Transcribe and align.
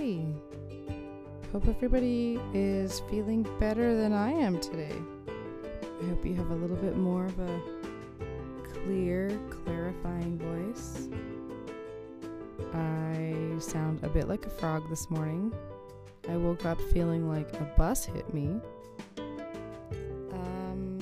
Hi. 0.00 0.16
Hope 1.52 1.68
everybody 1.68 2.40
is 2.54 3.02
feeling 3.10 3.46
better 3.60 3.94
than 3.94 4.14
I 4.14 4.30
am 4.30 4.58
today. 4.58 4.94
I 5.28 6.08
hope 6.08 6.24
you 6.24 6.34
have 6.36 6.50
a 6.50 6.54
little 6.54 6.76
bit 6.76 6.96
more 6.96 7.26
of 7.26 7.38
a 7.38 7.60
clear, 8.72 9.38
clarifying 9.50 10.38
voice. 10.38 11.10
I 12.72 13.34
sound 13.58 14.02
a 14.02 14.08
bit 14.08 14.26
like 14.26 14.46
a 14.46 14.48
frog 14.48 14.88
this 14.88 15.10
morning. 15.10 15.52
I 16.30 16.36
woke 16.38 16.64
up 16.64 16.80
feeling 16.94 17.28
like 17.28 17.52
a 17.60 17.64
bus 17.76 18.06
hit 18.06 18.32
me. 18.32 18.58
Um, 20.32 20.98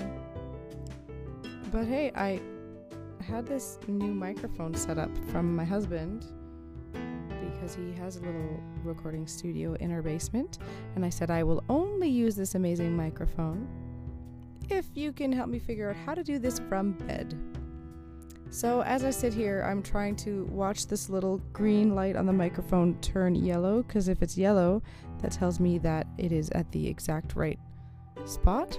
but 1.71 1.87
hey, 1.87 2.11
I 2.17 2.41
had 3.23 3.47
this 3.47 3.79
new 3.87 4.13
microphone 4.13 4.75
set 4.75 4.99
up 4.99 5.11
from 5.31 5.55
my 5.55 5.65
husband 5.65 6.27
because 7.69 7.85
he 7.85 8.01
has 8.01 8.17
a 8.17 8.21
little 8.21 8.61
recording 8.83 9.27
studio 9.27 9.75
in 9.75 9.93
our 9.93 10.01
basement. 10.01 10.59
And 10.95 11.05
I 11.05 11.11
said, 11.11 11.31
I 11.31 11.43
will 11.43 11.63
only 11.69 12.09
use 12.09 12.35
this 12.35 12.55
amazing 12.55 12.97
microphone 12.97 13.69
if 14.71 14.87
you 14.95 15.13
can 15.13 15.33
help 15.33 15.49
me 15.49 15.59
figure 15.59 15.91
out 15.91 15.97
how 15.97 16.15
to 16.15 16.23
do 16.23 16.39
this 16.39 16.59
from 16.69 16.93
bed. 16.93 17.39
So, 18.51 18.83
as 18.83 19.05
I 19.05 19.11
sit 19.11 19.35
here, 19.35 19.63
I'm 19.67 19.83
trying 19.83 20.17
to 20.17 20.45
watch 20.45 20.87
this 20.87 21.11
little 21.11 21.39
green 21.53 21.95
light 21.95 22.17
on 22.17 22.25
the 22.25 22.33
microphone 22.33 22.99
turn 23.01 23.35
yellow 23.35 23.83
because 23.83 24.09
if 24.09 24.23
it's 24.23 24.39
yellow, 24.39 24.83
that 25.21 25.33
tells 25.33 25.61
me 25.61 25.77
that 25.79 26.07
it 26.17 26.33
is 26.33 26.49
at 26.51 26.71
the 26.73 26.87
exact 26.87 27.37
right 27.37 27.59
spot. 28.25 28.79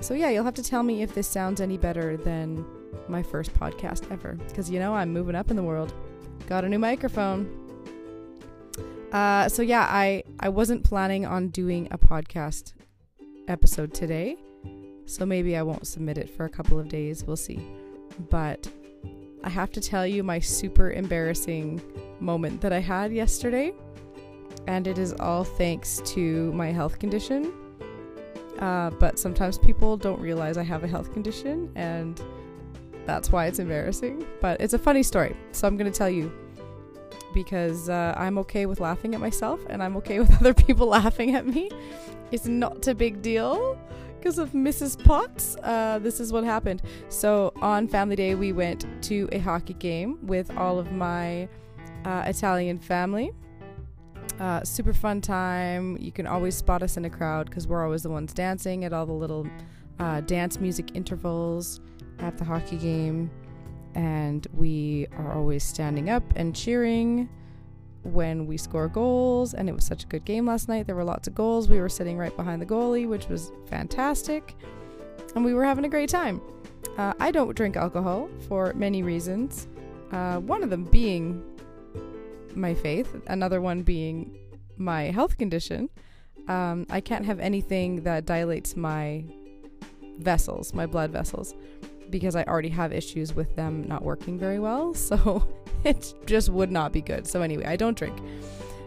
So, 0.00 0.14
yeah, 0.14 0.30
you'll 0.30 0.44
have 0.44 0.54
to 0.54 0.62
tell 0.62 0.84
me 0.84 1.02
if 1.02 1.14
this 1.14 1.26
sounds 1.26 1.60
any 1.60 1.78
better 1.78 2.16
than 2.16 2.64
my 3.08 3.22
first 3.22 3.52
podcast 3.54 4.10
ever 4.12 4.34
because 4.48 4.70
you 4.70 4.78
know 4.78 4.94
I'm 4.94 5.12
moving 5.12 5.34
up 5.34 5.50
in 5.50 5.56
the 5.56 5.62
world. 5.64 5.92
Got 6.46 6.64
a 6.64 6.68
new 6.68 6.78
microphone. 6.78 7.65
Uh, 9.16 9.48
so 9.48 9.62
yeah, 9.62 9.88
I 9.88 10.24
I 10.40 10.50
wasn't 10.50 10.84
planning 10.84 11.24
on 11.24 11.48
doing 11.48 11.88
a 11.90 11.96
podcast 11.96 12.74
episode 13.48 13.94
today, 13.94 14.36
so 15.06 15.24
maybe 15.24 15.56
I 15.56 15.62
won't 15.62 15.86
submit 15.86 16.18
it 16.18 16.28
for 16.28 16.44
a 16.44 16.50
couple 16.50 16.78
of 16.78 16.90
days. 16.90 17.24
We'll 17.24 17.38
see. 17.38 17.66
But 18.28 18.70
I 19.42 19.48
have 19.48 19.72
to 19.72 19.80
tell 19.80 20.06
you 20.06 20.22
my 20.22 20.38
super 20.38 20.90
embarrassing 20.90 21.80
moment 22.20 22.60
that 22.60 22.74
I 22.74 22.80
had 22.80 23.10
yesterday, 23.10 23.72
and 24.66 24.86
it 24.86 24.98
is 24.98 25.14
all 25.14 25.44
thanks 25.44 26.02
to 26.12 26.52
my 26.52 26.70
health 26.70 26.98
condition. 26.98 27.54
Uh, 28.58 28.90
but 28.90 29.18
sometimes 29.18 29.56
people 29.56 29.96
don't 29.96 30.20
realize 30.20 30.58
I 30.58 30.62
have 30.62 30.84
a 30.84 30.88
health 30.88 31.14
condition, 31.14 31.72
and 31.74 32.20
that's 33.06 33.32
why 33.32 33.46
it's 33.46 33.60
embarrassing. 33.60 34.26
But 34.42 34.60
it's 34.60 34.74
a 34.74 34.78
funny 34.78 35.02
story, 35.02 35.34
so 35.52 35.66
I'm 35.66 35.78
gonna 35.78 35.90
tell 35.90 36.10
you 36.10 36.30
because 37.36 37.90
uh, 37.90 38.14
I'm 38.16 38.38
okay 38.38 38.64
with 38.64 38.80
laughing 38.80 39.14
at 39.14 39.20
myself 39.20 39.60
and 39.68 39.82
I'm 39.82 39.94
okay 39.98 40.18
with 40.22 40.34
other 40.40 40.54
people 40.54 40.86
laughing 41.00 41.34
at 41.34 41.46
me. 41.46 41.70
It's 42.32 42.46
not 42.46 42.88
a 42.88 42.94
big 42.94 43.20
deal 43.20 43.78
because 44.18 44.38
of 44.38 44.52
Mrs. 44.52 45.04
Potts. 45.04 45.54
Uh, 45.62 46.00
this 46.02 46.18
is 46.18 46.32
what 46.32 46.44
happened. 46.44 46.82
So 47.10 47.52
on 47.60 47.88
Family 47.88 48.16
Day, 48.16 48.34
we 48.34 48.52
went 48.52 48.86
to 49.02 49.28
a 49.32 49.38
hockey 49.38 49.74
game 49.74 50.18
with 50.26 50.50
all 50.56 50.78
of 50.78 50.90
my 50.92 51.46
uh, 52.06 52.24
Italian 52.26 52.78
family. 52.78 53.32
Uh, 54.40 54.64
super 54.64 54.94
fun 54.94 55.20
time. 55.20 55.98
You 56.00 56.12
can 56.12 56.26
always 56.26 56.56
spot 56.56 56.82
us 56.82 56.96
in 56.96 57.04
a 57.04 57.10
crowd 57.10 57.50
because 57.50 57.66
we're 57.66 57.84
always 57.84 58.02
the 58.02 58.10
ones 58.10 58.32
dancing 58.32 58.86
at 58.86 58.94
all 58.94 59.04
the 59.04 59.12
little 59.12 59.46
uh, 59.98 60.22
dance 60.22 60.58
music 60.58 60.96
intervals 60.96 61.80
at 62.18 62.38
the 62.38 62.44
hockey 62.44 62.78
game 62.78 63.30
and 63.96 64.46
we 64.52 65.06
are 65.16 65.32
always 65.32 65.64
standing 65.64 66.10
up 66.10 66.22
and 66.36 66.54
cheering 66.54 67.28
when 68.02 68.46
we 68.46 68.58
score 68.58 68.88
goals 68.88 69.54
and 69.54 69.68
it 69.68 69.74
was 69.74 69.84
such 69.84 70.04
a 70.04 70.06
good 70.06 70.24
game 70.24 70.46
last 70.46 70.68
night. 70.68 70.86
There 70.86 70.94
were 70.94 71.02
lots 71.02 71.26
of 71.26 71.34
goals. 71.34 71.68
We 71.68 71.80
were 71.80 71.88
sitting 71.88 72.18
right 72.18 72.36
behind 72.36 72.60
the 72.60 72.66
goalie 72.66 73.08
which 73.08 73.26
was 73.28 73.50
fantastic 73.68 74.54
and 75.34 75.44
we 75.44 75.54
were 75.54 75.64
having 75.64 75.84
a 75.86 75.88
great 75.88 76.10
time. 76.10 76.40
Uh, 76.98 77.14
i 77.18 77.30
don't 77.30 77.56
drink 77.56 77.76
alcohol 77.76 78.28
for 78.48 78.72
many 78.74 79.02
reasons. 79.02 79.66
Uh, 80.12 80.38
one 80.40 80.62
of 80.62 80.68
them 80.70 80.84
being 80.84 81.42
my 82.54 82.74
faith 82.74 83.16
another 83.28 83.60
one 83.60 83.82
being 83.82 84.38
my 84.76 85.04
health 85.04 85.38
condition. 85.38 85.88
Um, 86.48 86.86
i 86.90 87.00
can't 87.00 87.24
have 87.24 87.40
anything 87.40 88.02
that 88.02 88.26
dilates 88.26 88.76
my 88.76 89.24
vessels 90.18 90.72
my 90.72 90.86
blood 90.86 91.10
vessels 91.10 91.54
because 92.10 92.36
I 92.36 92.44
already 92.44 92.68
have 92.70 92.92
issues 92.92 93.34
with 93.34 93.54
them 93.56 93.84
not 93.86 94.02
working 94.02 94.38
very 94.38 94.58
well. 94.58 94.94
So 95.06 95.46
it 95.84 96.14
just 96.26 96.48
would 96.48 96.72
not 96.72 96.92
be 96.92 97.00
good. 97.00 97.26
So, 97.28 97.42
anyway, 97.42 97.64
I 97.64 97.76
don't 97.76 97.96
drink. 97.96 98.18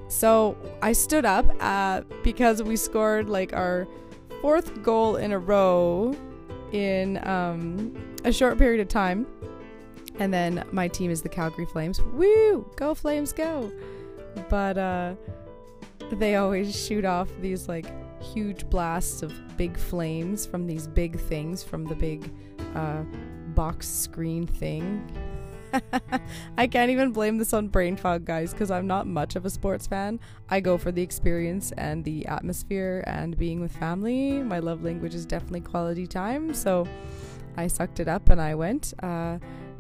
So 0.10 0.58
I 0.82 0.92
stood 0.92 1.24
up 1.24 1.46
uh, 1.62 2.02
because 2.24 2.62
we 2.62 2.76
scored 2.76 3.30
like 3.30 3.54
our 3.54 3.88
fourth 4.42 4.84
goal 4.84 5.16
in 5.16 5.32
a 5.32 5.40
row 5.40 6.16
in 6.72 7.26
um, 7.28 7.96
a 8.26 8.32
short 8.32 8.58
period 8.58 8.82
of 8.82 8.90
time. 8.90 9.28
And 10.18 10.34
then 10.34 10.66
my 10.72 10.88
team 10.88 11.12
is 11.12 11.22
the 11.22 11.30
Calgary 11.30 11.66
Flames. 11.66 12.02
Woo! 12.02 12.70
Go 12.76 12.94
Flames, 12.94 13.32
go! 13.32 13.72
But 14.50 14.78
uh, 14.78 15.16
they 16.12 16.36
always 16.36 16.76
shoot 16.76 17.06
off 17.06 17.30
these 17.40 17.70
like 17.70 17.86
huge 18.22 18.70
blasts 18.70 19.22
of 19.22 19.34
big 19.58 19.78
flames 19.78 20.46
from 20.46 20.68
these 20.68 20.88
big 20.88 21.20
things 21.20 21.64
from 21.64 21.86
the 21.86 21.96
big 21.96 22.30
uh, 22.76 23.04
box 23.56 23.88
screen 23.88 24.48
thing. 24.48 25.06
I 26.58 26.68
can't 26.68 26.90
even 26.90 27.12
blame 27.12 27.38
this 27.38 27.54
on 27.54 27.68
brain 27.68 27.96
fog, 27.96 28.26
guys, 28.26 28.54
because 28.54 28.72
I'm 28.72 28.88
not 28.88 29.08
much 29.08 29.36
of 29.36 29.46
a 29.46 29.50
sports 29.50 29.88
fan. 29.88 30.20
I 30.50 30.60
go 30.60 30.78
for 30.78 30.92
the 30.92 31.02
experience 31.02 31.72
and 31.78 32.04
the 32.04 32.26
atmosphere 32.26 33.04
and 33.08 33.38
being 33.38 33.60
with 33.60 33.72
family. 33.72 34.42
My 34.42 34.60
love 34.60 34.84
language 34.84 35.14
is 35.14 35.26
definitely 35.26 35.62
quality 35.62 36.08
time, 36.08 36.54
so 36.54 36.88
I 37.58 37.68
sucked 37.68 38.00
it 38.00 38.08
up 38.08 38.30
and 38.30 38.42
I 38.42 38.56
went. 38.56 38.94
Uh, 39.02 39.38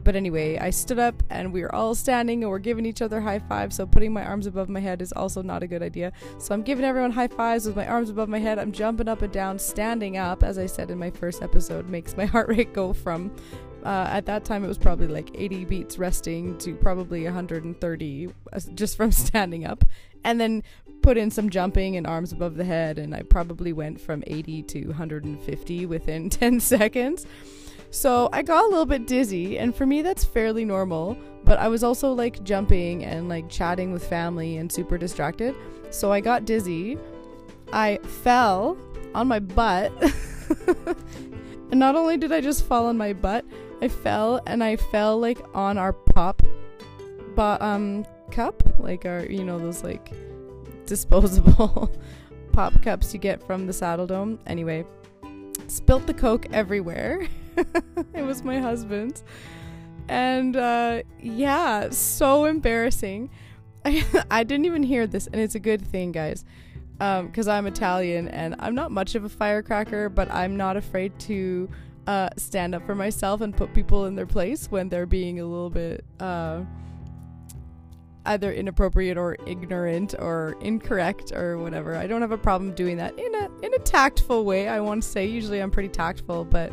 but 0.09 0.15
anyway, 0.15 0.57
I 0.57 0.71
stood 0.71 0.97
up 0.97 1.21
and 1.29 1.53
we 1.53 1.61
were 1.61 1.75
all 1.75 1.93
standing 1.93 2.41
and 2.41 2.49
we're 2.49 2.57
giving 2.57 2.83
each 2.83 2.99
other 2.99 3.21
high 3.21 3.37
fives. 3.37 3.75
So 3.75 3.85
putting 3.85 4.11
my 4.11 4.25
arms 4.25 4.47
above 4.47 4.67
my 4.67 4.79
head 4.79 5.03
is 5.03 5.11
also 5.11 5.43
not 5.43 5.61
a 5.61 5.67
good 5.67 5.83
idea. 5.83 6.13
So 6.39 6.55
I'm 6.55 6.63
giving 6.63 6.83
everyone 6.83 7.11
high 7.11 7.27
fives 7.27 7.67
with 7.67 7.75
my 7.75 7.85
arms 7.85 8.09
above 8.09 8.27
my 8.27 8.39
head. 8.39 8.57
I'm 8.57 8.71
jumping 8.71 9.07
up 9.07 9.21
and 9.21 9.31
down, 9.31 9.59
standing 9.59 10.17
up, 10.17 10.41
as 10.41 10.57
I 10.57 10.65
said 10.65 10.89
in 10.89 10.97
my 10.97 11.11
first 11.11 11.43
episode, 11.43 11.89
makes 11.89 12.17
my 12.17 12.25
heart 12.33 12.47
rate 12.49 12.73
go 12.73 12.91
from 12.91 13.31
uh, 13.83 14.07
at 14.09 14.25
that 14.25 14.45
time 14.45 14.65
it 14.65 14.67
was 14.67 14.79
probably 14.79 15.07
like 15.07 15.29
80 15.35 15.65
beats 15.65 15.99
resting 15.99 16.57
to 16.57 16.73
probably 16.73 17.23
130 17.25 18.33
uh, 18.51 18.59
just 18.73 18.97
from 18.97 19.11
standing 19.27 19.63
up 19.63 19.85
and 20.23 20.41
then 20.41 20.63
put 21.01 21.17
in 21.17 21.31
some 21.31 21.49
jumping 21.49 21.95
and 21.95 22.05
arms 22.05 22.33
above 22.33 22.55
the 22.55 22.65
head 22.65 22.97
and 22.99 23.15
i 23.15 23.21
probably 23.21 23.71
went 23.71 24.01
from 24.01 24.21
80 24.27 24.63
to 24.63 24.87
150 24.87 25.85
within 25.85 26.29
10 26.31 26.59
seconds 26.59 27.25
so 27.91 28.29
I 28.31 28.41
got 28.41 28.65
a 28.65 28.67
little 28.67 28.85
bit 28.85 29.07
dizzy, 29.07 29.57
and 29.57 29.75
for 29.75 29.85
me, 29.85 30.01
that's 30.01 30.23
fairly 30.23 30.65
normal. 30.65 31.17
But 31.43 31.59
I 31.59 31.67
was 31.67 31.83
also 31.83 32.11
like 32.11 32.43
jumping 32.43 33.05
and 33.05 33.29
like 33.29 33.49
chatting 33.49 33.91
with 33.91 34.07
family 34.07 34.57
and 34.57 34.71
super 34.71 34.97
distracted. 34.97 35.55
So 35.89 36.11
I 36.11 36.19
got 36.19 36.45
dizzy. 36.45 36.97
I 37.71 37.97
fell 38.23 38.77
on 39.15 39.27
my 39.27 39.39
butt. 39.39 39.91
and 41.71 41.79
not 41.79 41.95
only 41.95 42.17
did 42.17 42.31
I 42.31 42.41
just 42.41 42.65
fall 42.65 42.87
on 42.87 42.97
my 42.97 43.13
butt, 43.13 43.45
I 43.81 43.87
fell 43.87 44.41
and 44.45 44.63
I 44.63 44.75
fell 44.75 45.17
like 45.17 45.39
on 45.55 45.77
our 45.77 45.93
pop 45.93 46.43
but 47.39 47.61
um 47.61 48.05
cup, 48.31 48.61
like 48.79 49.05
our 49.05 49.25
you 49.25 49.45
know 49.45 49.57
those 49.57 49.81
like 49.81 50.11
disposable 50.85 51.89
pop 52.51 52.81
cups 52.81 53.13
you 53.13 53.19
get 53.19 53.41
from 53.47 53.65
the 53.65 53.71
Saddledome. 53.71 54.37
Anyway, 54.45 54.85
spilt 55.67 56.05
the 56.05 56.13
coke 56.13 56.47
everywhere. 56.51 57.25
it 58.13 58.21
was 58.21 58.43
my 58.43 58.59
husband's. 58.59 59.23
And 60.07 60.55
uh, 60.55 61.03
yeah, 61.19 61.89
so 61.89 62.45
embarrassing. 62.45 63.29
I, 63.85 64.03
I 64.31 64.43
didn't 64.43 64.65
even 64.65 64.83
hear 64.83 65.07
this, 65.07 65.27
and 65.27 65.35
it's 65.35 65.55
a 65.55 65.59
good 65.59 65.85
thing, 65.85 66.11
guys, 66.11 66.45
because 66.93 67.47
um, 67.47 67.53
I'm 67.53 67.67
Italian 67.67 68.27
and 68.27 68.55
I'm 68.59 68.75
not 68.75 68.91
much 68.91 69.15
of 69.15 69.23
a 69.23 69.29
firecracker, 69.29 70.09
but 70.09 70.31
I'm 70.31 70.57
not 70.57 70.77
afraid 70.77 71.17
to 71.21 71.69
uh, 72.07 72.29
stand 72.37 72.73
up 72.73 72.85
for 72.85 72.95
myself 72.95 73.41
and 73.41 73.55
put 73.55 73.73
people 73.73 74.05
in 74.05 74.15
their 74.15 74.25
place 74.25 74.67
when 74.71 74.89
they're 74.89 75.05
being 75.05 75.39
a 75.39 75.45
little 75.45 75.69
bit 75.69 76.03
uh, 76.19 76.61
either 78.25 78.51
inappropriate 78.51 79.17
or 79.17 79.37
ignorant 79.45 80.15
or 80.17 80.55
incorrect 80.61 81.31
or 81.31 81.57
whatever. 81.57 81.95
I 81.95 82.07
don't 82.07 82.21
have 82.21 82.31
a 82.31 82.37
problem 82.37 82.73
doing 82.73 82.97
that 82.97 83.17
in 83.17 83.35
a 83.35 83.49
in 83.63 83.73
a 83.73 83.79
tactful 83.79 84.43
way. 84.43 84.67
I 84.67 84.79
want 84.79 85.03
to 85.03 85.09
say 85.09 85.25
usually 85.25 85.59
I'm 85.61 85.71
pretty 85.71 85.89
tactful, 85.89 86.45
but 86.45 86.71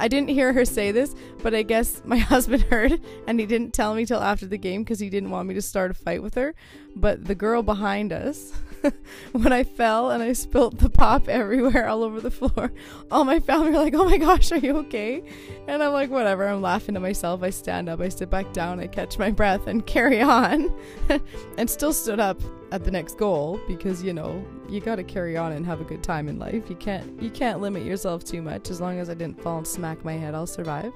I 0.00 0.08
didn't 0.08 0.28
hear 0.28 0.52
her 0.52 0.64
say 0.64 0.92
this, 0.92 1.14
but 1.42 1.54
I 1.54 1.62
guess 1.62 2.02
my 2.04 2.18
husband 2.18 2.62
heard 2.62 3.00
and 3.26 3.40
he 3.40 3.46
didn't 3.46 3.72
tell 3.72 3.94
me 3.94 4.06
till 4.06 4.20
after 4.20 4.46
the 4.46 4.58
game 4.58 4.82
because 4.82 5.00
he 5.00 5.10
didn't 5.10 5.30
want 5.30 5.48
me 5.48 5.54
to 5.54 5.62
start 5.62 5.90
a 5.90 5.94
fight 5.94 6.22
with 6.22 6.34
her. 6.34 6.54
but 6.96 7.24
the 7.24 7.34
girl 7.34 7.62
behind 7.62 8.12
us, 8.12 8.52
when 9.32 9.52
I 9.52 9.64
fell 9.64 10.10
and 10.10 10.22
I 10.22 10.32
spilt 10.32 10.78
the 10.78 10.90
pop 10.90 11.28
everywhere 11.28 11.88
all 11.88 12.02
over 12.02 12.20
the 12.20 12.30
floor, 12.30 12.72
all 13.10 13.24
my 13.24 13.40
family 13.40 13.70
were 13.70 13.78
like, 13.78 13.94
"Oh 13.94 14.04
my 14.04 14.18
gosh, 14.18 14.52
are 14.52 14.58
you 14.58 14.76
okay?" 14.78 15.22
And 15.66 15.82
I'm 15.82 15.92
like, 15.92 16.10
"Whatever." 16.10 16.46
I'm 16.46 16.62
laughing 16.62 16.94
to 16.94 17.00
myself. 17.00 17.42
I 17.42 17.50
stand 17.50 17.88
up, 17.88 18.00
I 18.00 18.08
sit 18.08 18.30
back 18.30 18.52
down, 18.52 18.80
I 18.80 18.86
catch 18.86 19.18
my 19.18 19.30
breath, 19.30 19.66
and 19.66 19.84
carry 19.94 20.20
on, 20.20 20.72
and 21.58 21.68
still 21.68 21.92
stood 21.92 22.20
up 22.20 22.40
at 22.70 22.84
the 22.84 22.90
next 22.90 23.16
goal 23.16 23.60
because 23.66 24.02
you 24.02 24.12
know 24.12 24.44
you 24.68 24.80
got 24.80 24.96
to 24.96 25.04
carry 25.04 25.36
on 25.36 25.52
and 25.52 25.64
have 25.64 25.80
a 25.80 25.84
good 25.84 26.02
time 26.02 26.28
in 26.28 26.38
life. 26.38 26.68
You 26.68 26.76
can't 26.76 27.20
you 27.22 27.30
can't 27.30 27.60
limit 27.60 27.84
yourself 27.84 28.24
too 28.24 28.42
much. 28.42 28.70
As 28.70 28.80
long 28.80 28.98
as 28.98 29.08
I 29.10 29.14
didn't 29.14 29.42
fall 29.42 29.58
and 29.58 29.66
smack 29.66 30.04
my 30.04 30.14
head, 30.14 30.34
I'll 30.34 30.46
survive. 30.46 30.92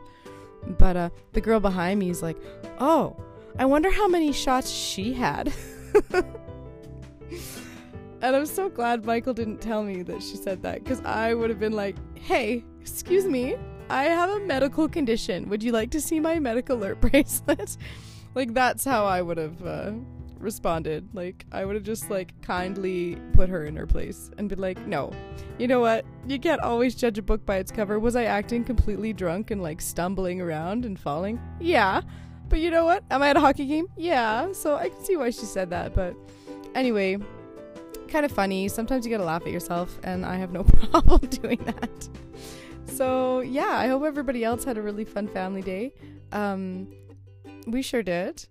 But 0.78 0.96
uh, 0.96 1.10
the 1.32 1.40
girl 1.40 1.60
behind 1.60 1.98
me 1.98 2.10
is 2.10 2.22
like, 2.22 2.36
"Oh, 2.78 3.16
I 3.58 3.64
wonder 3.64 3.90
how 3.90 4.08
many 4.08 4.32
shots 4.32 4.70
she 4.70 5.12
had." 5.12 5.52
And 8.22 8.36
I'm 8.36 8.46
so 8.46 8.68
glad 8.68 9.04
Michael 9.04 9.34
didn't 9.34 9.60
tell 9.60 9.82
me 9.82 10.02
that 10.04 10.22
she 10.22 10.36
said 10.36 10.62
that 10.62 10.82
because 10.82 11.00
I 11.04 11.34
would 11.34 11.50
have 11.50 11.58
been 11.58 11.72
like, 11.72 11.96
"Hey, 12.16 12.64
excuse 12.80 13.26
me, 13.26 13.56
I 13.90 14.04
have 14.04 14.30
a 14.30 14.40
medical 14.40 14.88
condition. 14.88 15.48
Would 15.48 15.62
you 15.62 15.72
like 15.72 15.90
to 15.90 16.00
see 16.00 16.20
my 16.20 16.38
medical 16.38 16.78
alert 16.78 17.00
bracelet?" 17.00 17.76
like 18.34 18.54
that's 18.54 18.84
how 18.84 19.04
I 19.04 19.20
would 19.20 19.38
have 19.38 19.66
uh, 19.66 19.92
responded. 20.38 21.08
Like 21.12 21.44
I 21.52 21.64
would 21.64 21.74
have 21.74 21.84
just 21.84 22.10
like 22.10 22.40
kindly 22.42 23.18
put 23.32 23.48
her 23.48 23.64
in 23.64 23.76
her 23.76 23.86
place 23.86 24.30
and 24.38 24.48
be 24.48 24.54
like, 24.54 24.86
"No, 24.86 25.12
you 25.58 25.66
know 25.66 25.80
what? 25.80 26.04
You 26.26 26.38
can't 26.38 26.60
always 26.60 26.94
judge 26.94 27.18
a 27.18 27.22
book 27.22 27.44
by 27.44 27.56
its 27.56 27.72
cover. 27.72 27.98
Was 27.98 28.14
I 28.14 28.24
acting 28.24 28.62
completely 28.64 29.12
drunk 29.12 29.50
and 29.50 29.60
like 29.60 29.80
stumbling 29.80 30.40
around 30.40 30.84
and 30.84 30.98
falling? 30.98 31.40
Yeah." 31.60 32.02
But 32.48 32.60
you 32.60 32.70
know 32.70 32.84
what? 32.84 33.02
Am 33.10 33.22
I 33.22 33.30
at 33.30 33.36
a 33.38 33.40
hockey 33.40 33.64
game? 33.64 33.86
Yeah. 33.96 34.52
So 34.52 34.76
I 34.76 34.90
can 34.90 35.02
see 35.02 35.16
why 35.16 35.30
she 35.30 35.46
said 35.46 35.70
that. 35.70 35.94
But 35.94 36.14
anyway, 36.74 37.16
kind 38.12 38.26
of 38.26 38.30
funny. 38.30 38.68
Sometimes 38.68 39.06
you 39.06 39.10
gotta 39.10 39.24
laugh 39.24 39.42
at 39.46 39.52
yourself, 39.52 39.98
and 40.04 40.24
I 40.24 40.36
have 40.36 40.52
no 40.52 40.62
problem 40.90 41.20
doing 41.30 41.58
that. 41.64 42.08
So 42.86 43.40
yeah, 43.40 43.70
I 43.70 43.88
hope 43.88 44.04
everybody 44.04 44.44
else 44.44 44.64
had 44.64 44.76
a 44.76 44.82
really 44.82 45.04
fun 45.04 45.26
family 45.26 45.62
day. 45.62 45.94
Um, 46.30 46.88
we 47.66 47.80
sure 47.80 48.02
did. 48.02 48.46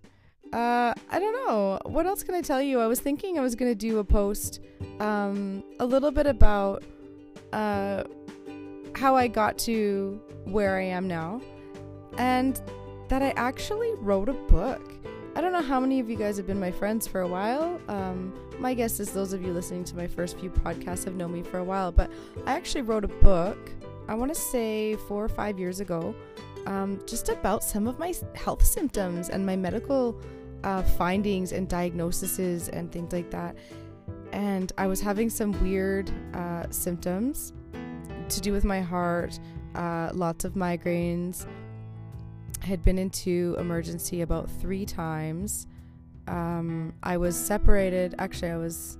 Uh, 0.52 0.92
I 1.10 1.18
don't 1.18 1.46
know. 1.46 1.78
What 1.84 2.06
else 2.06 2.22
can 2.22 2.34
I 2.34 2.42
tell 2.42 2.60
you? 2.60 2.80
I 2.80 2.86
was 2.86 3.00
thinking 3.00 3.38
I 3.38 3.40
was 3.40 3.54
gonna 3.54 3.74
do 3.74 4.00
a 4.00 4.04
post, 4.04 4.60
um, 4.98 5.62
a 5.78 5.86
little 5.86 6.10
bit 6.10 6.26
about, 6.26 6.82
uh, 7.52 8.02
how 8.94 9.14
I 9.16 9.28
got 9.28 9.56
to 9.58 10.20
where 10.44 10.76
I 10.76 10.82
am 10.82 11.06
now, 11.06 11.40
and 12.18 12.60
that 13.08 13.22
I 13.22 13.30
actually 13.36 13.94
wrote 13.94 14.28
a 14.28 14.34
book. 14.34 14.82
I 15.34 15.40
don't 15.40 15.52
know 15.52 15.62
how 15.62 15.80
many 15.80 16.00
of 16.00 16.10
you 16.10 16.16
guys 16.16 16.36
have 16.36 16.46
been 16.46 16.60
my 16.60 16.70
friends 16.70 17.06
for 17.06 17.22
a 17.22 17.28
while. 17.28 17.80
Um, 17.88 18.34
my 18.62 18.74
guess 18.74 19.00
is 19.00 19.10
those 19.10 19.32
of 19.32 19.42
you 19.42 19.52
listening 19.52 19.82
to 19.82 19.96
my 19.96 20.06
first 20.06 20.38
few 20.38 20.48
podcasts 20.48 21.04
have 21.04 21.16
known 21.16 21.32
me 21.32 21.42
for 21.42 21.58
a 21.58 21.64
while, 21.64 21.90
but 21.90 22.08
I 22.46 22.52
actually 22.52 22.82
wrote 22.82 23.04
a 23.04 23.08
book, 23.08 23.58
I 24.06 24.14
want 24.14 24.32
to 24.32 24.40
say 24.40 24.94
four 25.08 25.24
or 25.24 25.28
five 25.28 25.58
years 25.58 25.80
ago, 25.80 26.14
um, 26.66 27.00
just 27.04 27.28
about 27.28 27.64
some 27.64 27.88
of 27.88 27.98
my 27.98 28.14
health 28.36 28.64
symptoms 28.64 29.30
and 29.30 29.44
my 29.44 29.56
medical 29.56 30.16
uh, 30.62 30.82
findings 30.82 31.50
and 31.50 31.68
diagnoses 31.68 32.68
and 32.68 32.92
things 32.92 33.12
like 33.12 33.32
that. 33.32 33.56
And 34.30 34.70
I 34.78 34.86
was 34.86 35.00
having 35.00 35.28
some 35.28 35.60
weird 35.60 36.12
uh, 36.32 36.70
symptoms 36.70 37.52
to 38.28 38.40
do 38.40 38.52
with 38.52 38.64
my 38.64 38.80
heart, 38.80 39.40
uh, 39.74 40.10
lots 40.14 40.44
of 40.44 40.54
migraines. 40.54 41.46
I 42.62 42.66
had 42.66 42.84
been 42.84 42.96
into 42.96 43.56
emergency 43.58 44.20
about 44.20 44.48
three 44.48 44.86
times. 44.86 45.66
Um, 46.28 46.94
I 47.02 47.16
was 47.16 47.36
separated. 47.36 48.14
Actually, 48.18 48.50
I 48.52 48.56
was 48.56 48.98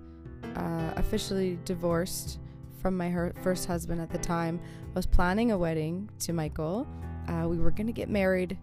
uh, 0.56 0.92
officially 0.96 1.58
divorced 1.64 2.38
from 2.80 2.96
my 2.96 3.08
her- 3.08 3.32
first 3.42 3.66
husband 3.66 4.00
at 4.00 4.10
the 4.10 4.19
time. 4.19 4.60
I 4.90 4.94
was 4.94 5.06
planning 5.06 5.52
a 5.52 5.58
wedding 5.58 6.10
to 6.20 6.32
Michael. 6.32 6.86
Uh, 7.28 7.46
we 7.48 7.58
were 7.58 7.70
going 7.70 7.86
to 7.86 7.92
get 7.92 8.08
married 8.08 8.58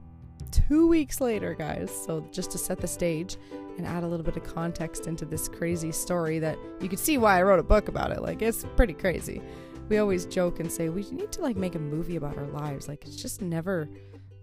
two 0.51 0.87
weeks 0.87 1.21
later, 1.21 1.53
guys. 1.53 1.91
So, 2.05 2.25
just 2.31 2.51
to 2.51 2.57
set 2.57 2.79
the 2.79 2.87
stage 2.87 3.37
and 3.77 3.87
add 3.87 4.03
a 4.03 4.07
little 4.07 4.25
bit 4.25 4.35
of 4.35 4.43
context 4.43 5.07
into 5.07 5.25
this 5.25 5.47
crazy 5.47 5.91
story 5.91 6.39
that 6.39 6.57
you 6.81 6.89
can 6.89 6.97
see 6.97 7.17
why 7.17 7.39
I 7.39 7.43
wrote 7.43 7.59
a 7.59 7.63
book 7.63 7.87
about 7.87 8.11
it. 8.11 8.21
Like, 8.21 8.41
it's 8.41 8.65
pretty 8.75 8.93
crazy. 8.93 9.41
We 9.87 9.97
always 9.97 10.25
joke 10.25 10.59
and 10.59 10.71
say 10.71 10.89
we 10.89 11.09
need 11.11 11.31
to 11.31 11.41
like 11.41 11.55
make 11.55 11.75
a 11.75 11.79
movie 11.79 12.17
about 12.17 12.37
our 12.37 12.47
lives. 12.47 12.87
Like, 12.87 13.05
it's 13.05 13.15
just 13.15 13.41
never, 13.41 13.89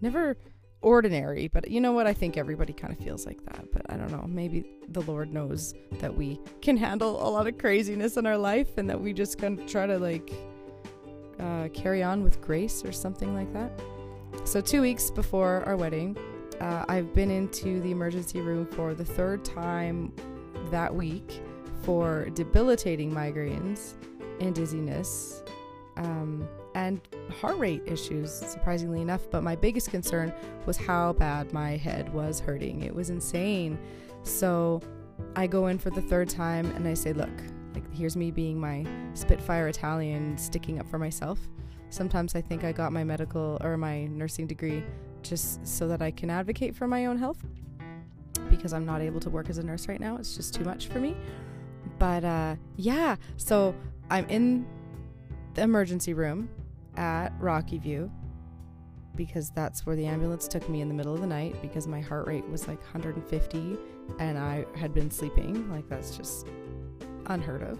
never 0.01 0.37
ordinary. 0.83 1.49
But 1.49 1.71
you 1.71 1.81
know 1.81 1.93
what? 1.93 2.07
I 2.07 2.13
think 2.13 2.37
everybody 2.37 2.73
kind 2.73 2.93
of 2.93 2.99
feels 2.99 3.27
like 3.27 3.45
that. 3.45 3.73
But 3.73 3.83
I 3.89 3.97
don't 3.97 4.11
know. 4.11 4.25
Maybe 4.29 4.65
the 4.89 5.03
Lord 5.03 5.33
knows 5.33 5.75
that 6.01 6.15
we 6.15 6.41
can 6.61 6.77
handle 6.77 7.27
a 7.27 7.29
lot 7.29 7.47
of 7.47 7.59
craziness 7.59 8.17
in 8.17 8.27
our 8.27 8.39
life 8.39 8.77
and 8.77 8.89
that 8.91 9.01
we 9.01 9.13
just 9.13 9.39
kind 9.39 9.59
of 9.59 9.67
try 9.67 9.87
to 9.87 9.99
like 9.99 10.33
uh, 11.41 11.69
carry 11.75 12.03
on 12.03 12.23
with 12.23 12.41
grace 12.41 12.85
or 12.85 12.93
something 12.93 13.35
like 13.35 13.53
that. 13.53 13.71
So, 14.45 14.61
two 14.61 14.83
weeks 14.83 15.11
before 15.11 15.63
our 15.67 15.77
wedding, 15.77 16.17
uh, 16.61 16.85
I've 16.89 17.13
been 17.15 17.31
into 17.31 17.81
the 17.81 17.91
emergency 17.91 18.41
room 18.41 18.67
for 18.67 18.95
the 18.95 19.05
third 19.05 19.45
time 19.45 20.13
that 20.71 20.95
week 20.95 21.41
for 21.83 22.29
debilitating 22.31 23.13
migraines 23.13 23.95
and 24.41 24.55
dizziness 24.55 25.43
um, 25.97 26.49
and 26.77 27.01
heart 27.41 27.57
rate 27.57 27.83
issues, 27.87 28.31
surprisingly 28.31 29.01
enough. 29.01 29.23
But 29.31 29.43
my 29.43 29.57
biggest 29.57 29.91
concern 29.91 30.33
was 30.67 30.77
how 30.77 31.15
bad 31.15 31.53
my 31.53 31.71
head 31.71 32.13
was 32.13 32.39
hurting. 32.39 32.83
It 32.83 32.95
was 32.95 33.09
insane. 33.09 33.79
So, 34.23 34.83
I 35.35 35.47
go 35.47 35.69
in 35.69 35.79
for 35.79 35.89
the 35.89 36.03
third 36.03 36.29
time 36.29 36.71
and 36.73 36.87
I 36.87 36.93
say, 36.93 37.15
Look, 37.15 37.31
like, 37.73 37.91
here's 37.95 38.15
me 38.15 38.31
being 38.31 38.61
my 38.61 38.85
Spitfire 39.15 39.69
Italian, 39.69 40.37
sticking 40.37 40.79
up 40.79 40.87
for 40.91 40.99
myself. 40.99 41.39
Sometimes 41.89 42.35
I 42.35 42.43
think 42.43 42.63
I 42.63 42.73
got 42.73 42.93
my 42.93 43.05
medical 43.05 43.57
or 43.63 43.79
my 43.79 44.05
nursing 44.07 44.47
degree 44.47 44.85
just 45.23 45.67
so 45.67 45.89
that 45.89 46.03
I 46.03 46.11
can 46.11 46.29
advocate 46.29 46.77
for 46.77 46.87
my 46.87 47.07
own 47.07 47.17
health 47.17 47.39
because 48.51 48.75
I'm 48.75 48.85
not 48.85 49.01
able 49.01 49.21
to 49.21 49.31
work 49.31 49.49
as 49.49 49.57
a 49.57 49.63
nurse 49.63 49.89
right 49.89 50.01
now. 50.01 50.17
It's 50.17 50.37
just 50.37 50.53
too 50.53 50.65
much 50.65 50.89
for 50.89 51.01
me. 51.01 51.17
But 51.99 52.23
uh, 52.23 52.57
yeah, 52.77 53.17
so 53.39 53.75
I'm 54.11 54.29
in 54.29 54.67
the 55.55 55.63
emergency 55.63 56.13
room 56.13 56.51
at 56.97 57.39
Rockyview 57.41 58.11
because 59.15 59.51
that's 59.51 59.87
where 59.87 59.97
the 59.97 60.07
ambulance 60.07 60.47
took 60.47 60.69
me 60.69 60.83
in 60.83 60.89
the 60.89 60.95
middle 60.95 61.15
of 61.15 61.21
the 61.21 61.27
night 61.27 61.61
because 61.63 61.87
my 61.87 62.01
heart 62.01 62.27
rate 62.27 62.47
was 62.49 62.69
like 62.69 62.81
150 62.81 63.79
and 64.19 64.39
I 64.39 64.67
had 64.77 64.93
been 64.93 65.11
sleeping. 65.11 65.71
Like, 65.71 65.89
that's 65.89 66.17
just 66.17 66.47
unheard 67.27 67.63
of 67.63 67.79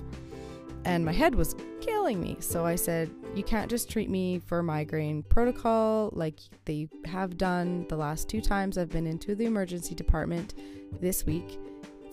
and 0.87 1.05
my 1.05 1.13
head 1.13 1.35
was 1.35 1.57
killing 1.81 2.21
me. 2.21 2.37
So 2.39 2.65
I 2.65 2.77
said, 2.77 3.11
You 3.35 3.43
can't 3.43 3.69
just 3.69 3.91
treat 3.91 4.09
me 4.09 4.39
for 4.39 4.63
migraine 4.63 5.25
protocol 5.25 6.11
like 6.15 6.39
they 6.65 6.89
have 7.05 7.37
done 7.37 7.87
the 7.89 7.97
last 7.97 8.29
two 8.29 8.41
times 8.41 8.79
I've 8.79 8.89
been 8.89 9.07
into 9.07 9.35
the 9.35 9.45
emergency 9.45 9.95
department 9.95 10.55
this 11.01 11.27
week. 11.27 11.59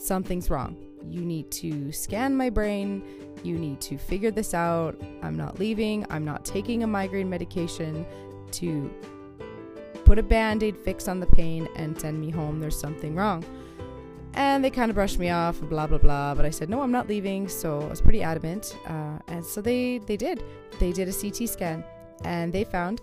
Something's 0.03 0.49
wrong. 0.49 0.75
You 1.07 1.21
need 1.21 1.49
to 1.51 1.89
scan 1.93 2.35
my 2.35 2.49
brain. 2.49 3.01
You 3.41 3.57
need 3.57 3.79
to 3.79 3.97
figure 3.97 4.31
this 4.31 4.53
out. 4.53 5.01
I'm 5.21 5.37
not 5.37 5.59
leaving. 5.59 6.05
I'm 6.09 6.25
not 6.25 6.43
taking 6.43 6.83
a 6.83 6.87
migraine 6.87 7.29
medication 7.29 8.05
to 8.51 8.93
put 10.03 10.19
a 10.19 10.23
band 10.23 10.61
aid 10.61 10.75
fix 10.75 11.07
on 11.07 11.21
the 11.21 11.25
pain 11.25 11.69
and 11.77 11.97
send 11.97 12.19
me 12.19 12.31
home. 12.31 12.59
There's 12.59 12.77
something 12.77 13.15
wrong. 13.15 13.45
And 14.33 14.61
they 14.61 14.69
kind 14.69 14.89
of 14.89 14.95
brushed 14.95 15.19
me 15.19 15.29
off, 15.29 15.61
blah 15.61 15.87
blah 15.87 15.99
blah. 15.99 16.35
But 16.35 16.43
I 16.45 16.49
said 16.49 16.69
no, 16.69 16.81
I'm 16.81 16.91
not 16.91 17.07
leaving. 17.07 17.47
So 17.47 17.79
I 17.79 17.87
was 17.87 18.01
pretty 18.01 18.21
adamant. 18.21 18.75
Uh, 18.85 19.19
and 19.29 19.45
so 19.45 19.61
they 19.61 19.99
they 19.99 20.17
did. 20.17 20.43
They 20.81 20.91
did 20.91 21.07
a 21.07 21.13
CT 21.13 21.47
scan, 21.47 21.81
and 22.25 22.51
they 22.51 22.65
found 22.65 23.01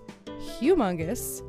humongous. 0.60 1.42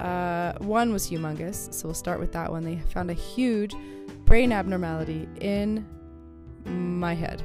Uh, 0.00 0.52
one 0.58 0.92
was 0.92 1.10
humongous, 1.10 1.72
so 1.72 1.88
we'll 1.88 1.94
start 1.94 2.20
with 2.20 2.32
that 2.32 2.50
one. 2.50 2.62
They 2.62 2.76
found 2.92 3.10
a 3.10 3.14
huge 3.14 3.74
brain 4.30 4.52
abnormality 4.52 5.28
in 5.40 5.84
my 6.64 7.16
head. 7.16 7.42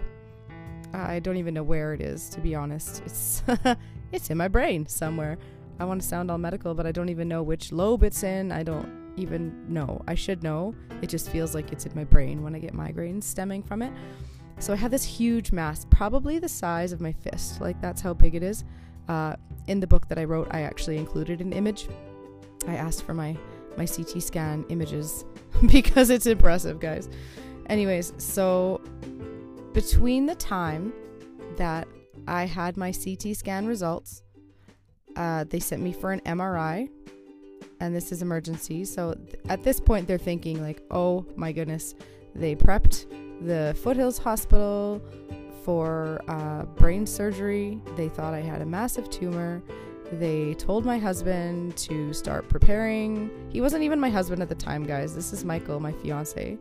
I 0.93 1.17
don't 1.17 1.37
even 1.37 1.55
know 1.55 1.63
where 1.63 1.95
it 1.95 1.99
is, 1.99 2.29
to 2.29 2.39
be 2.39 2.53
honest. 2.53 3.01
It's 3.07 3.41
it's 4.11 4.29
in 4.29 4.37
my 4.37 4.47
brain 4.47 4.85
somewhere. 4.85 5.39
I 5.79 5.85
want 5.85 6.03
to 6.03 6.07
sound 6.07 6.29
all 6.29 6.37
medical, 6.37 6.75
but 6.75 6.85
I 6.85 6.91
don't 6.91 7.09
even 7.09 7.27
know 7.27 7.41
which 7.41 7.71
lobe 7.71 8.03
it's 8.03 8.21
in. 8.21 8.51
I 8.51 8.61
don't 8.61 8.87
even 9.17 9.65
know. 9.67 10.03
I 10.07 10.13
should 10.13 10.43
know. 10.43 10.75
It 11.01 11.07
just 11.07 11.31
feels 11.31 11.55
like 11.55 11.71
it's 11.71 11.87
in 11.87 11.95
my 11.95 12.03
brain 12.03 12.43
when 12.43 12.53
I 12.53 12.59
get 12.59 12.75
migraines 12.75 13.23
stemming 13.23 13.63
from 13.63 13.81
it. 13.81 13.91
So 14.59 14.71
I 14.71 14.75
have 14.75 14.91
this 14.91 15.03
huge 15.03 15.51
mass, 15.51 15.87
probably 15.89 16.37
the 16.37 16.47
size 16.47 16.91
of 16.91 17.01
my 17.01 17.13
fist. 17.13 17.61
Like 17.61 17.81
that's 17.81 17.99
how 17.99 18.13
big 18.13 18.35
it 18.35 18.43
is. 18.43 18.63
Uh, 19.07 19.37
in 19.65 19.79
the 19.79 19.87
book 19.87 20.07
that 20.07 20.19
I 20.19 20.25
wrote, 20.25 20.49
I 20.51 20.61
actually 20.61 20.97
included 20.97 21.41
an 21.41 21.51
image. 21.51 21.87
I 22.67 22.75
asked 22.75 23.01
for 23.01 23.15
my 23.15 23.35
my 23.77 23.85
CT 23.85 24.21
scan 24.21 24.65
images 24.69 25.25
because 25.67 26.09
it's 26.09 26.25
impressive, 26.25 26.79
guys. 26.79 27.09
Anyways, 27.67 28.13
so 28.17 28.81
between 29.73 30.25
the 30.25 30.35
time 30.35 30.93
that 31.57 31.87
I 32.27 32.45
had 32.45 32.77
my 32.77 32.91
CT 32.91 33.35
scan 33.35 33.65
results, 33.65 34.23
uh, 35.15 35.45
they 35.45 35.59
sent 35.59 35.81
me 35.81 35.93
for 35.93 36.11
an 36.11 36.21
MRI 36.21 36.89
and 37.79 37.95
this 37.95 38.11
is 38.11 38.21
emergency. 38.21 38.85
So 38.85 39.13
th- 39.13 39.35
at 39.49 39.63
this 39.63 39.79
point, 39.79 40.07
they're 40.07 40.17
thinking, 40.17 40.61
like, 40.61 40.81
oh 40.91 41.25
my 41.35 41.51
goodness, 41.51 41.95
They 42.33 42.53
prepped 42.53 43.05
the 43.45 43.73
Foothills 43.81 44.17
Hospital 44.17 45.01
for 45.63 46.21
uh, 46.27 46.63
brain 46.75 47.05
surgery. 47.07 47.79
They 47.95 48.09
thought 48.09 48.33
I 48.33 48.41
had 48.41 48.61
a 48.61 48.65
massive 48.65 49.09
tumor. 49.09 49.63
They 50.19 50.53
told 50.53 50.85
my 50.85 50.97
husband 50.97 51.75
to 51.77 52.13
start 52.13 52.47
preparing. 52.47 53.29
He 53.49 53.61
wasn't 53.61 53.83
even 53.83 53.99
my 53.99 54.09
husband 54.09 54.41
at 54.41 54.49
the 54.49 54.55
time, 54.55 54.85
guys. 54.85 55.13
This 55.13 55.33
is 55.33 55.43
Michael, 55.43 55.79
my 55.79 55.91
fiance. 55.91 56.57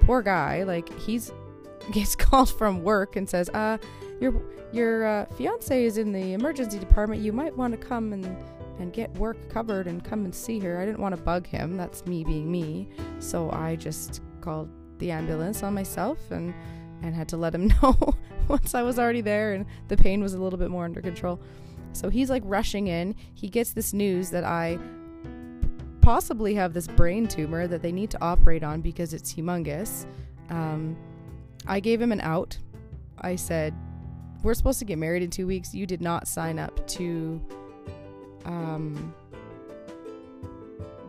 Poor 0.00 0.22
guy. 0.22 0.62
Like 0.62 0.92
he's 0.98 1.32
gets 1.92 2.16
called 2.16 2.50
from 2.50 2.82
work 2.82 3.16
and 3.16 3.28
says, 3.28 3.48
"Uh, 3.50 3.78
your 4.20 4.34
your 4.72 5.06
uh, 5.06 5.26
fiance 5.36 5.84
is 5.84 5.98
in 5.98 6.12
the 6.12 6.32
emergency 6.32 6.78
department. 6.78 7.22
You 7.22 7.32
might 7.32 7.56
want 7.56 7.78
to 7.78 7.86
come 7.86 8.12
and 8.12 8.24
and 8.78 8.92
get 8.92 9.12
work 9.14 9.36
covered 9.48 9.86
and 9.86 10.02
come 10.04 10.24
and 10.24 10.34
see 10.34 10.58
her." 10.60 10.80
I 10.80 10.86
didn't 10.86 11.00
want 11.00 11.14
to 11.14 11.22
bug 11.22 11.46
him. 11.46 11.76
That's 11.76 12.06
me 12.06 12.24
being 12.24 12.50
me. 12.50 12.88
So 13.18 13.50
I 13.50 13.76
just 13.76 14.22
called 14.40 14.70
the 14.98 15.10
ambulance 15.10 15.62
on 15.62 15.74
myself 15.74 16.18
and 16.30 16.54
and 17.02 17.14
had 17.14 17.28
to 17.28 17.36
let 17.36 17.54
him 17.54 17.68
know 17.82 18.14
once 18.48 18.74
I 18.74 18.82
was 18.82 18.98
already 18.98 19.20
there 19.20 19.52
and 19.52 19.66
the 19.88 19.96
pain 19.96 20.22
was 20.22 20.34
a 20.34 20.38
little 20.38 20.58
bit 20.58 20.70
more 20.70 20.84
under 20.84 21.02
control. 21.02 21.40
So 21.96 22.10
he's 22.10 22.30
like 22.30 22.42
rushing 22.44 22.88
in. 22.88 23.14
He 23.34 23.48
gets 23.48 23.72
this 23.72 23.92
news 23.92 24.30
that 24.30 24.44
I 24.44 24.78
possibly 26.00 26.54
have 26.54 26.72
this 26.72 26.86
brain 26.86 27.26
tumor 27.26 27.66
that 27.66 27.82
they 27.82 27.92
need 27.92 28.10
to 28.10 28.22
operate 28.22 28.62
on 28.62 28.80
because 28.80 29.12
it's 29.12 29.32
humongous. 29.32 30.06
Um, 30.50 30.96
I 31.66 31.80
gave 31.80 32.00
him 32.00 32.12
an 32.12 32.20
out. 32.20 32.58
I 33.20 33.36
said, 33.36 33.74
We're 34.42 34.54
supposed 34.54 34.78
to 34.78 34.84
get 34.84 34.98
married 34.98 35.22
in 35.22 35.30
two 35.30 35.46
weeks. 35.46 35.74
You 35.74 35.86
did 35.86 36.00
not 36.00 36.28
sign 36.28 36.58
up 36.58 36.86
to 36.88 37.40
um, 38.44 39.14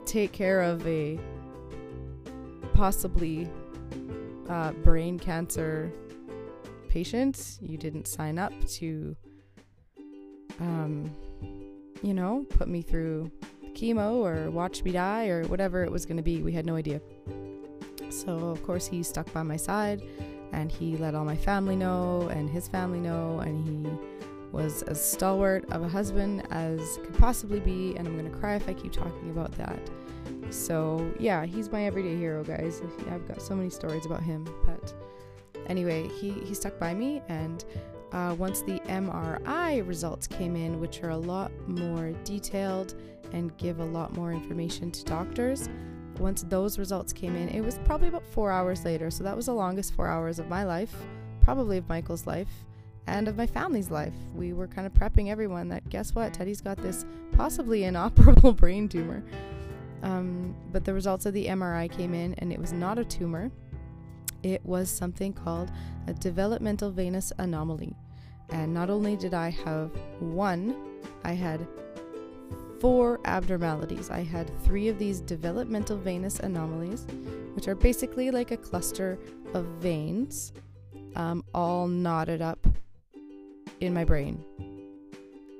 take 0.05 0.31
care 0.31 0.61
of 0.61 0.85
a 0.87 1.19
possibly 2.73 3.49
uh, 4.49 4.71
brain 4.71 5.19
cancer 5.19 5.91
patient. 6.89 7.57
You 7.61 7.77
didn't 7.77 8.07
sign 8.07 8.39
up 8.39 8.53
to, 8.77 9.15
um, 10.59 11.11
you 12.01 12.13
know, 12.13 12.45
put 12.49 12.67
me 12.67 12.81
through 12.81 13.31
chemo 13.73 14.15
or 14.15 14.49
watch 14.49 14.83
me 14.83 14.91
die 14.91 15.27
or 15.27 15.43
whatever 15.45 15.83
it 15.83 15.91
was 15.91 16.05
going 16.05 16.17
to 16.17 16.23
be. 16.23 16.41
We 16.41 16.51
had 16.51 16.65
no 16.65 16.75
idea. 16.75 17.01
So, 18.09 18.31
of 18.31 18.63
course, 18.63 18.87
he 18.87 19.03
stuck 19.03 19.31
by 19.33 19.43
my 19.43 19.57
side 19.57 20.01
and 20.53 20.71
he 20.71 20.97
let 20.97 21.13
all 21.13 21.25
my 21.25 21.35
family 21.35 21.75
know 21.75 22.29
and 22.31 22.49
his 22.49 22.67
family 22.67 22.99
know, 22.99 23.39
and 23.39 23.67
he 23.67 23.91
was 24.51 24.81
as 24.83 25.03
stalwart 25.03 25.69
of 25.71 25.83
a 25.83 25.87
husband 25.87 26.47
as 26.51 26.99
could 27.03 27.17
possibly 27.17 27.59
be. 27.59 27.95
And 27.95 28.07
I'm 28.07 28.17
going 28.17 28.31
to 28.31 28.37
cry 28.37 28.55
if 28.55 28.67
I 28.67 28.73
keep 28.73 28.93
talking 28.93 29.29
about 29.29 29.51
that. 29.57 29.79
So, 30.49 31.11
yeah, 31.19 31.45
he's 31.45 31.71
my 31.71 31.83
everyday 31.83 32.15
hero, 32.15 32.43
guys. 32.43 32.81
I've 33.11 33.27
got 33.27 33.41
so 33.41 33.55
many 33.55 33.69
stories 33.69 34.05
about 34.05 34.23
him. 34.23 34.47
But 34.65 34.93
anyway, 35.67 36.07
he, 36.07 36.31
he 36.31 36.53
stuck 36.53 36.79
by 36.79 36.93
me. 36.93 37.21
And 37.27 37.65
uh, 38.11 38.35
once 38.37 38.61
the 38.61 38.79
MRI 38.87 39.85
results 39.87 40.27
came 40.27 40.55
in, 40.55 40.79
which 40.79 41.03
are 41.03 41.09
a 41.09 41.17
lot 41.17 41.51
more 41.67 42.11
detailed 42.23 42.95
and 43.33 43.55
give 43.57 43.79
a 43.79 43.85
lot 43.85 44.15
more 44.15 44.31
information 44.31 44.91
to 44.91 45.03
doctors, 45.03 45.69
once 46.19 46.43
those 46.43 46.79
results 46.79 47.13
came 47.13 47.35
in, 47.35 47.49
it 47.49 47.61
was 47.61 47.79
probably 47.85 48.07
about 48.07 48.25
four 48.25 48.51
hours 48.51 48.85
later. 48.85 49.11
So 49.11 49.23
that 49.23 49.35
was 49.35 49.47
the 49.47 49.53
longest 49.53 49.93
four 49.93 50.07
hours 50.07 50.39
of 50.39 50.47
my 50.47 50.63
life, 50.63 50.95
probably 51.41 51.77
of 51.77 51.87
Michael's 51.89 52.25
life, 52.25 52.49
and 53.07 53.27
of 53.27 53.37
my 53.37 53.47
family's 53.47 53.91
life. 53.91 54.13
We 54.35 54.53
were 54.53 54.67
kind 54.67 54.87
of 54.87 54.93
prepping 54.93 55.29
everyone 55.29 55.69
that 55.69 55.87
guess 55.89 56.15
what? 56.15 56.33
Teddy's 56.33 56.61
got 56.61 56.77
this 56.77 57.05
possibly 57.33 57.83
inoperable 57.83 58.53
brain 58.53 58.89
tumor. 58.89 59.23
Um, 60.03 60.55
but 60.71 60.85
the 60.85 60.93
results 60.93 61.25
of 61.25 61.33
the 61.33 61.47
MRI 61.47 61.91
came 61.91 62.13
in, 62.13 62.33
and 62.35 62.51
it 62.53 62.59
was 62.59 62.73
not 62.73 62.99
a 62.99 63.05
tumor. 63.05 63.51
It 64.47 64.65
was 64.65 64.89
something 64.89 65.33
called 65.33 65.71
a 66.07 66.13
developmental 66.13 66.89
venous 66.89 67.33
anomaly. 67.37 67.95
And 68.49 68.73
not 68.73 68.89
only 68.89 69.17
did 69.17 69.33
I 69.33 69.49
have 69.49 69.91
one, 70.19 70.75
I 71.25 71.33
had 71.33 71.67
four 72.79 73.19
abnormalities. 73.25 74.09
I 74.09 74.21
had 74.21 74.49
three 74.63 74.87
of 74.87 74.97
these 74.97 75.19
developmental 75.19 75.97
venous 75.97 76.39
anomalies, 76.39 77.05
which 77.55 77.67
are 77.67 77.75
basically 77.75 78.31
like 78.31 78.51
a 78.51 78.57
cluster 78.57 79.19
of 79.53 79.65
veins 79.81 80.53
um, 81.15 81.43
all 81.53 81.87
knotted 81.87 82.41
up 82.41 82.65
in 83.81 83.93
my 83.93 84.05
brain. 84.05 84.43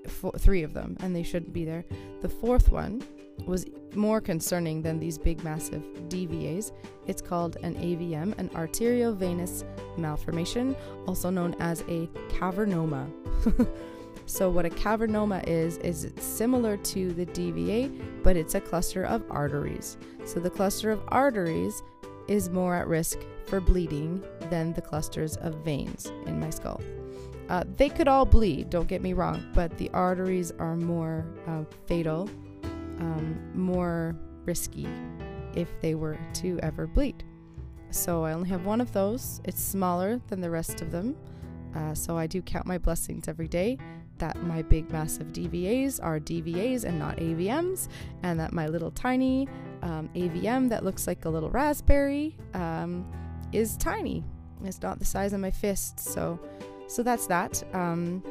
Four, 0.08 0.32
three 0.38 0.63
of 0.63 0.74
them, 0.74 0.96
and 1.01 1.13
they 1.13 1.24
shouldn't 1.24 1.51
be 1.51 1.65
there. 1.65 1.84
The 2.22 2.29
fourth 2.29 2.70
one 2.72 3.03
was 3.46 3.65
more 3.96 4.22
concerning 4.22 4.82
than 4.82 5.00
these 5.00 5.17
big, 5.17 5.44
massive 5.44 5.82
DVAs. 6.10 6.72
It's 7.08 7.22
called 7.22 7.58
an 7.63 7.75
AVM, 7.75 8.38
an 8.38 8.50
arteriovenous 8.50 9.63
malformation, 9.98 10.75
also 11.08 11.29
known 11.29 11.56
as 11.60 11.82
a 11.82 12.08
cavernoma. 12.29 13.10
so, 14.25 14.50
what 14.50 14.65
a 14.65 14.70
cavernoma 14.70 15.48
is, 15.48 15.77
is 15.77 16.03
it's 16.03 16.25
similar 16.25 16.77
to 16.77 17.13
the 17.13 17.25
DVA, 17.25 18.24
but 18.24 18.36
it's 18.36 18.56
a 18.56 18.62
cluster 18.62 19.03
of 19.03 19.24
arteries. 19.29 19.98
So, 20.25 20.39
the 20.39 20.50
cluster 20.50 20.91
of 20.91 21.01
arteries 21.10 21.82
is 22.27 22.50
more 22.50 22.75
at 22.75 22.88
risk 22.88 23.20
for 23.46 23.62
bleeding 23.62 24.22
than 24.50 24.74
the 24.74 24.82
clusters 24.82 25.38
of 25.38 25.56
veins 25.56 26.12
in 26.25 26.39
my 26.39 26.50
skull. 26.50 26.82
Uh, 27.50 27.63
they 27.77 27.88
could 27.88 28.10
all 28.10 28.25
bleed, 28.25 28.70
don't 28.70 28.89
get 28.89 29.01
me 29.01 29.13
wrong, 29.13 29.50
but 29.53 29.77
the 29.77 29.89
arteries 29.91 30.51
are 30.60 30.75
more 30.75 31.25
uh, 31.48 31.63
fatal 31.86 32.29
um, 33.00 33.39
more 33.54 34.16
risky 34.46 34.88
if 35.56 35.70
they 35.82 35.96
were 35.96 36.18
to 36.36 36.60
ever 36.62 36.88
bleed. 36.88 37.24
So 37.89 38.25
I 38.25 38.34
only 38.34 38.50
have 38.50 38.66
one 38.66 38.82
of 38.82 38.92
those. 38.94 39.42
It's 39.46 39.62
smaller 39.62 40.22
than 40.27 40.42
the 40.42 40.50
rest 40.50 40.82
of 40.82 40.92
them. 40.92 41.16
Uh, 41.75 41.94
so 41.94 42.18
I 42.18 42.27
do 42.27 42.42
count 42.42 42.66
my 42.66 42.77
blessings 42.77 43.27
every 43.27 43.48
day 43.48 43.77
that 44.18 44.42
my 44.44 44.62
big 44.63 44.92
massive 44.92 45.27
DVAs 45.27 46.00
are 46.01 46.20
DVAs 46.20 46.84
and 46.84 46.98
not 46.98 47.18
AVMs, 47.18 47.88
and 48.24 48.39
that 48.39 48.51
my 48.51 48.68
little 48.68 48.92
tiny 48.92 49.48
um, 49.84 50.10
AVM 50.16 50.70
that 50.70 50.84
looks 50.84 51.06
like 51.08 51.25
a 51.25 51.30
little 51.30 51.50
raspberry 51.50 52.36
um, 52.54 53.06
is 53.51 53.77
tiny. 53.77 54.24
It's 54.63 54.82
not 54.82 55.00
the 55.00 55.06
size 55.06 55.34
of 55.34 55.39
my 55.39 55.51
fist. 55.51 56.00
So, 56.00 56.39
so 56.88 57.04
that's 57.04 57.27
that. 57.27 57.63
Um, 57.74 58.24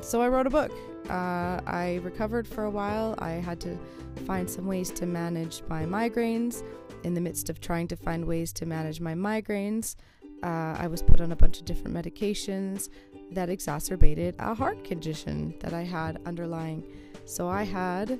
so 0.00 0.20
I 0.20 0.28
wrote 0.28 0.46
a 0.46 0.50
book 0.50 0.72
uh, 1.08 1.60
I 1.66 2.00
recovered 2.02 2.46
for 2.46 2.64
a 2.64 2.70
while. 2.70 3.14
I 3.18 3.30
had 3.30 3.60
to 3.60 3.78
find 4.26 4.48
some 4.48 4.66
ways 4.66 4.90
to 4.92 5.06
manage 5.06 5.62
my 5.68 5.84
migraines. 5.84 6.62
In 7.04 7.14
the 7.14 7.20
midst 7.20 7.48
of 7.48 7.60
trying 7.60 7.88
to 7.88 7.96
find 7.96 8.24
ways 8.24 8.52
to 8.54 8.66
manage 8.66 9.00
my 9.00 9.14
migraines, 9.14 9.96
uh, 10.42 10.74
I 10.78 10.86
was 10.86 11.02
put 11.02 11.20
on 11.20 11.32
a 11.32 11.36
bunch 11.36 11.60
of 11.60 11.64
different 11.64 11.96
medications 11.96 12.90
that 13.30 13.48
exacerbated 13.48 14.34
a 14.38 14.54
heart 14.54 14.84
condition 14.84 15.54
that 15.60 15.72
I 15.72 15.82
had 15.82 16.20
underlying. 16.26 16.84
So 17.24 17.48
I 17.48 17.62
had 17.62 18.12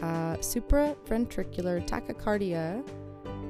uh, 0.00 0.36
supraventricular 0.36 1.86
tachycardia, 1.86 2.82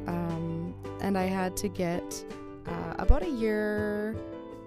um, 0.07 0.75
and 1.01 1.17
I 1.17 1.25
had 1.25 1.57
to 1.59 1.69
get 1.69 2.25
uh, 2.67 2.95
about 2.99 3.23
a 3.23 3.31
year 3.31 4.17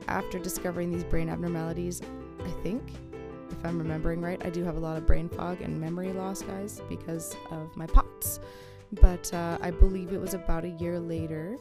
after 0.08 0.40
discovering 0.40 0.92
these 0.92 1.04
brain 1.04 1.30
abnormalities, 1.30 2.02
I 2.44 2.50
think 2.64 2.84
if 3.52 3.66
I'm 3.66 3.78
remembering 3.78 4.22
right. 4.22 4.42
I 4.46 4.50
do 4.50 4.64
have 4.64 4.78
a 4.78 4.80
lot 4.80 4.98
of 4.98 5.06
brain 5.06 5.30
fog 5.30 5.62
and 5.62 5.80
memory 5.80 6.14
loss, 6.14 6.42
guys, 6.42 6.82
because 6.90 7.36
of 7.52 7.76
my 7.76 7.86
POTS. 7.88 8.40
But 8.94 9.34
uh, 9.34 9.58
I 9.62 9.72
believe 9.72 10.14
it 10.14 10.22
was 10.22 10.34
about 10.34 10.64
a 10.64 10.70
year 10.70 11.00
later 11.00 11.58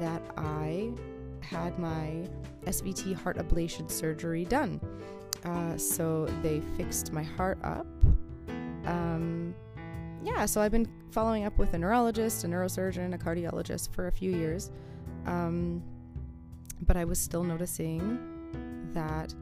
that 0.00 0.22
I 0.36 0.92
had 1.40 1.78
my 1.78 2.28
SVT 2.64 3.14
heart 3.14 3.36
ablation 3.36 3.90
surgery 3.90 4.44
done. 4.44 4.80
Uh, 5.44 5.76
so 5.76 6.26
they 6.42 6.60
fixed 6.76 7.12
my 7.12 7.22
heart 7.22 7.58
up. 7.62 7.86
Um, 8.86 9.54
yeah, 10.22 10.46
so 10.46 10.60
I've 10.60 10.72
been 10.72 10.88
following 11.10 11.44
up 11.44 11.58
with 11.58 11.74
a 11.74 11.78
neurologist, 11.78 12.44
a 12.44 12.48
neurosurgeon, 12.48 13.14
a 13.14 13.18
cardiologist 13.18 13.92
for 13.92 14.06
a 14.06 14.12
few 14.12 14.30
years. 14.30 14.70
Um, 15.26 15.82
but 16.80 16.96
I 16.96 17.04
was 17.04 17.18
still 17.18 17.44
noticing 17.44 18.18
that 18.94 19.34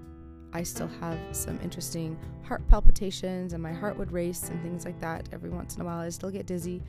I 0.52 0.62
still 0.62 0.88
have 1.00 1.18
some 1.32 1.58
interesting 1.62 2.18
heart 2.44 2.66
palpitations 2.68 3.52
and 3.52 3.62
my 3.62 3.72
heart 3.72 3.96
would 3.96 4.12
race 4.12 4.48
and 4.48 4.62
things 4.62 4.84
like 4.84 4.98
that. 5.00 5.28
Every 5.32 5.50
once 5.50 5.76
in 5.76 5.82
a 5.82 5.84
while, 5.84 6.00
I 6.00 6.08
still 6.10 6.30
get 6.30 6.46
dizzy. 6.46 6.82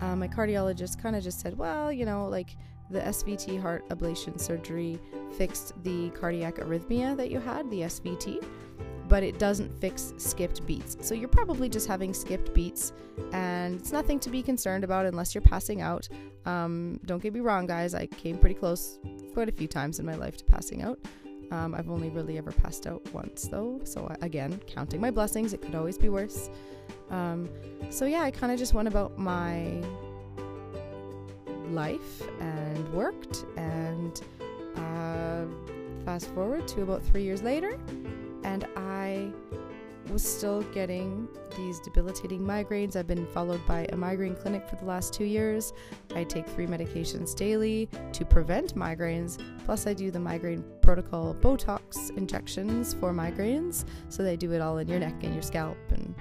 Uh, 0.00 0.14
my 0.14 0.28
cardiologist 0.28 1.02
kind 1.02 1.16
of 1.16 1.22
just 1.22 1.40
said, 1.40 1.58
well, 1.58 1.90
you 1.92 2.04
know, 2.04 2.28
like 2.28 2.56
the 2.90 3.00
SVT 3.00 3.60
heart 3.60 3.88
ablation 3.88 4.40
surgery 4.40 4.98
fixed 5.36 5.72
the 5.82 6.10
cardiac 6.10 6.56
arrhythmia 6.56 7.16
that 7.16 7.30
you 7.30 7.38
had, 7.38 7.70
the 7.70 7.80
SVT, 7.82 8.44
but 9.08 9.22
it 9.22 9.38
doesn't 9.38 9.70
fix 9.80 10.14
skipped 10.16 10.64
beats. 10.66 10.96
So 11.00 11.14
you're 11.14 11.28
probably 11.28 11.68
just 11.68 11.86
having 11.86 12.14
skipped 12.14 12.54
beats, 12.54 12.92
and 13.32 13.74
it's 13.78 13.92
nothing 13.92 14.18
to 14.20 14.30
be 14.30 14.42
concerned 14.42 14.84
about 14.84 15.06
unless 15.06 15.34
you're 15.34 15.42
passing 15.42 15.80
out. 15.80 16.08
Um, 16.46 17.00
don't 17.04 17.22
get 17.22 17.34
me 17.34 17.40
wrong, 17.40 17.66
guys, 17.66 17.94
I 17.94 18.06
came 18.06 18.38
pretty 18.38 18.54
close 18.54 18.98
quite 19.34 19.48
a 19.48 19.52
few 19.52 19.68
times 19.68 19.98
in 19.98 20.06
my 20.06 20.14
life 20.14 20.36
to 20.38 20.44
passing 20.44 20.82
out. 20.82 20.98
Um, 21.50 21.74
I've 21.74 21.90
only 21.90 22.10
really 22.10 22.36
ever 22.36 22.52
passed 22.52 22.86
out 22.86 23.02
once 23.12 23.48
though, 23.48 23.80
so 23.84 24.14
again, 24.20 24.60
counting 24.66 25.00
my 25.00 25.10
blessings, 25.10 25.52
it 25.52 25.62
could 25.62 25.74
always 25.74 25.96
be 25.96 26.08
worse. 26.08 26.50
Um, 27.10 27.48
so 27.90 28.04
yeah, 28.04 28.22
I 28.22 28.30
kind 28.30 28.52
of 28.52 28.58
just 28.58 28.74
went 28.74 28.88
about 28.88 29.18
my 29.18 29.82
life 31.70 32.22
and 32.40 32.92
worked. 32.92 33.44
And 33.56 34.20
uh, 34.76 35.44
fast 36.04 36.26
forward 36.34 36.68
to 36.68 36.82
about 36.82 37.02
three 37.02 37.22
years 37.22 37.42
later, 37.42 37.78
and 38.44 38.66
I 38.76 39.30
was 40.10 40.22
still 40.22 40.62
getting 40.74 41.28
these 41.56 41.80
debilitating 41.80 42.40
migraines. 42.40 42.96
I've 42.96 43.06
been 43.06 43.26
followed 43.26 43.64
by 43.66 43.86
a 43.92 43.96
migraine 43.96 44.34
clinic 44.34 44.68
for 44.68 44.76
the 44.76 44.84
last 44.84 45.12
two 45.12 45.24
years. 45.24 45.72
I 46.14 46.24
take 46.24 46.46
three 46.48 46.66
medications 46.66 47.34
daily 47.34 47.88
to 48.12 48.24
prevent 48.24 48.74
migraines. 48.74 49.38
Plus, 49.64 49.86
I 49.86 49.94
do 49.94 50.10
the 50.10 50.20
migraine 50.20 50.64
protocol 50.82 51.34
Botox 51.34 52.16
injections 52.16 52.94
for 52.94 53.12
migraines. 53.12 53.84
So 54.08 54.22
they 54.22 54.36
do 54.36 54.52
it 54.52 54.60
all 54.60 54.78
in 54.78 54.88
your 54.88 54.98
neck 54.98 55.14
and 55.22 55.32
your 55.32 55.42
scalp 55.42 55.78
and 55.90 56.14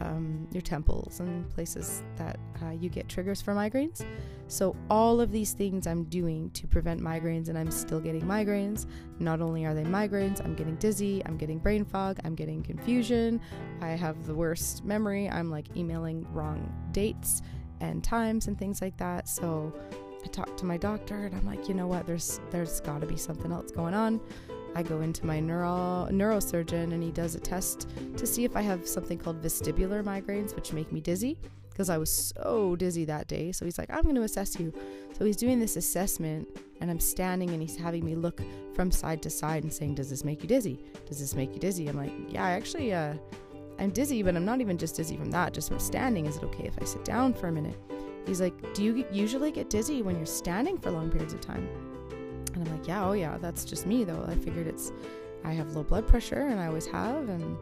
um, 0.00 0.48
your 0.52 0.62
temples 0.62 1.20
and 1.20 1.48
places 1.50 2.02
that 2.16 2.38
uh, 2.62 2.70
you 2.70 2.88
get 2.88 3.08
triggers 3.08 3.40
for 3.40 3.54
migraines. 3.54 4.04
So, 4.48 4.76
all 4.90 5.20
of 5.20 5.32
these 5.32 5.52
things 5.52 5.86
I'm 5.86 6.04
doing 6.04 6.50
to 6.50 6.66
prevent 6.66 7.00
migraines, 7.00 7.48
and 7.48 7.56
I'm 7.56 7.70
still 7.70 8.00
getting 8.00 8.22
migraines. 8.22 8.86
Not 9.18 9.40
only 9.40 9.64
are 9.64 9.74
they 9.74 9.84
migraines, 9.84 10.44
I'm 10.44 10.54
getting 10.54 10.76
dizzy, 10.76 11.22
I'm 11.24 11.36
getting 11.36 11.58
brain 11.58 11.84
fog, 11.84 12.18
I'm 12.24 12.34
getting 12.34 12.62
confusion, 12.62 13.40
I 13.80 13.88
have 13.88 14.26
the 14.26 14.34
worst 14.34 14.84
memory, 14.84 15.30
I'm 15.30 15.50
like 15.50 15.74
emailing 15.76 16.26
wrong 16.32 16.72
dates 16.92 17.42
and 17.80 18.04
times 18.04 18.48
and 18.48 18.58
things 18.58 18.82
like 18.82 18.96
that. 18.98 19.28
So, 19.28 19.72
I 20.24 20.28
talked 20.28 20.58
to 20.58 20.64
my 20.64 20.76
doctor 20.76 21.26
and 21.26 21.34
I'm 21.34 21.46
like, 21.46 21.68
you 21.68 21.74
know 21.74 21.86
what, 21.86 22.06
there's 22.06 22.40
there's 22.50 22.80
got 22.80 23.00
to 23.00 23.06
be 23.06 23.16
something 23.16 23.52
else 23.52 23.70
going 23.70 23.94
on. 23.94 24.20
I 24.74 24.82
go 24.82 25.00
into 25.00 25.24
my 25.24 25.40
neuro 25.40 26.08
neurosurgeon 26.10 26.92
and 26.92 27.02
he 27.02 27.10
does 27.10 27.34
a 27.34 27.40
test 27.40 27.88
to 28.16 28.26
see 28.26 28.44
if 28.44 28.56
I 28.56 28.62
have 28.62 28.86
something 28.88 29.18
called 29.18 29.42
vestibular 29.42 30.02
migraines, 30.02 30.54
which 30.54 30.72
make 30.72 30.90
me 30.92 31.00
dizzy 31.00 31.38
because 31.74 31.90
I 31.90 31.98
was 31.98 32.32
so 32.36 32.76
dizzy 32.76 33.04
that 33.06 33.26
day. 33.26 33.50
So 33.50 33.64
he's 33.64 33.78
like, 33.78 33.90
I'm 33.90 34.02
going 34.02 34.14
to 34.14 34.22
assess 34.22 34.58
you. 34.58 34.72
So 35.18 35.24
he's 35.24 35.36
doing 35.36 35.58
this 35.58 35.76
assessment 35.76 36.48
and 36.80 36.90
I'm 36.90 37.00
standing 37.00 37.50
and 37.50 37.60
he's 37.60 37.76
having 37.76 38.04
me 38.04 38.14
look 38.14 38.40
from 38.74 38.90
side 38.90 39.22
to 39.22 39.30
side 39.30 39.64
and 39.64 39.72
saying, 39.72 39.96
Does 39.96 40.10
this 40.10 40.24
make 40.24 40.42
you 40.42 40.48
dizzy? 40.48 40.78
Does 41.06 41.18
this 41.18 41.34
make 41.34 41.52
you 41.52 41.60
dizzy? 41.60 41.88
I'm 41.88 41.96
like, 41.96 42.12
Yeah, 42.28 42.44
actually, 42.44 42.92
uh, 42.92 43.14
I'm 43.78 43.90
dizzy, 43.90 44.22
but 44.22 44.36
I'm 44.36 44.44
not 44.44 44.60
even 44.60 44.78
just 44.78 44.96
dizzy 44.96 45.16
from 45.16 45.30
that, 45.32 45.52
just 45.52 45.68
from 45.68 45.80
standing. 45.80 46.26
Is 46.26 46.36
it 46.36 46.44
okay 46.44 46.66
if 46.66 46.80
I 46.80 46.84
sit 46.84 47.04
down 47.04 47.34
for 47.34 47.48
a 47.48 47.52
minute? 47.52 47.76
He's 48.26 48.40
like, 48.40 48.74
Do 48.74 48.84
you 48.84 49.04
usually 49.10 49.50
get 49.50 49.68
dizzy 49.68 50.02
when 50.02 50.16
you're 50.16 50.26
standing 50.26 50.78
for 50.78 50.90
long 50.90 51.10
periods 51.10 51.34
of 51.34 51.40
time? 51.40 51.93
And 52.54 52.66
I'm 52.66 52.78
like, 52.78 52.86
yeah, 52.86 53.04
oh 53.06 53.12
yeah, 53.12 53.38
that's 53.38 53.64
just 53.64 53.86
me 53.86 54.04
though. 54.04 54.24
I 54.26 54.34
figured 54.34 54.66
it's, 54.66 54.92
I 55.44 55.52
have 55.52 55.74
low 55.74 55.82
blood 55.82 56.06
pressure 56.06 56.48
and 56.48 56.58
I 56.60 56.66
always 56.66 56.86
have, 56.86 57.28
and 57.28 57.56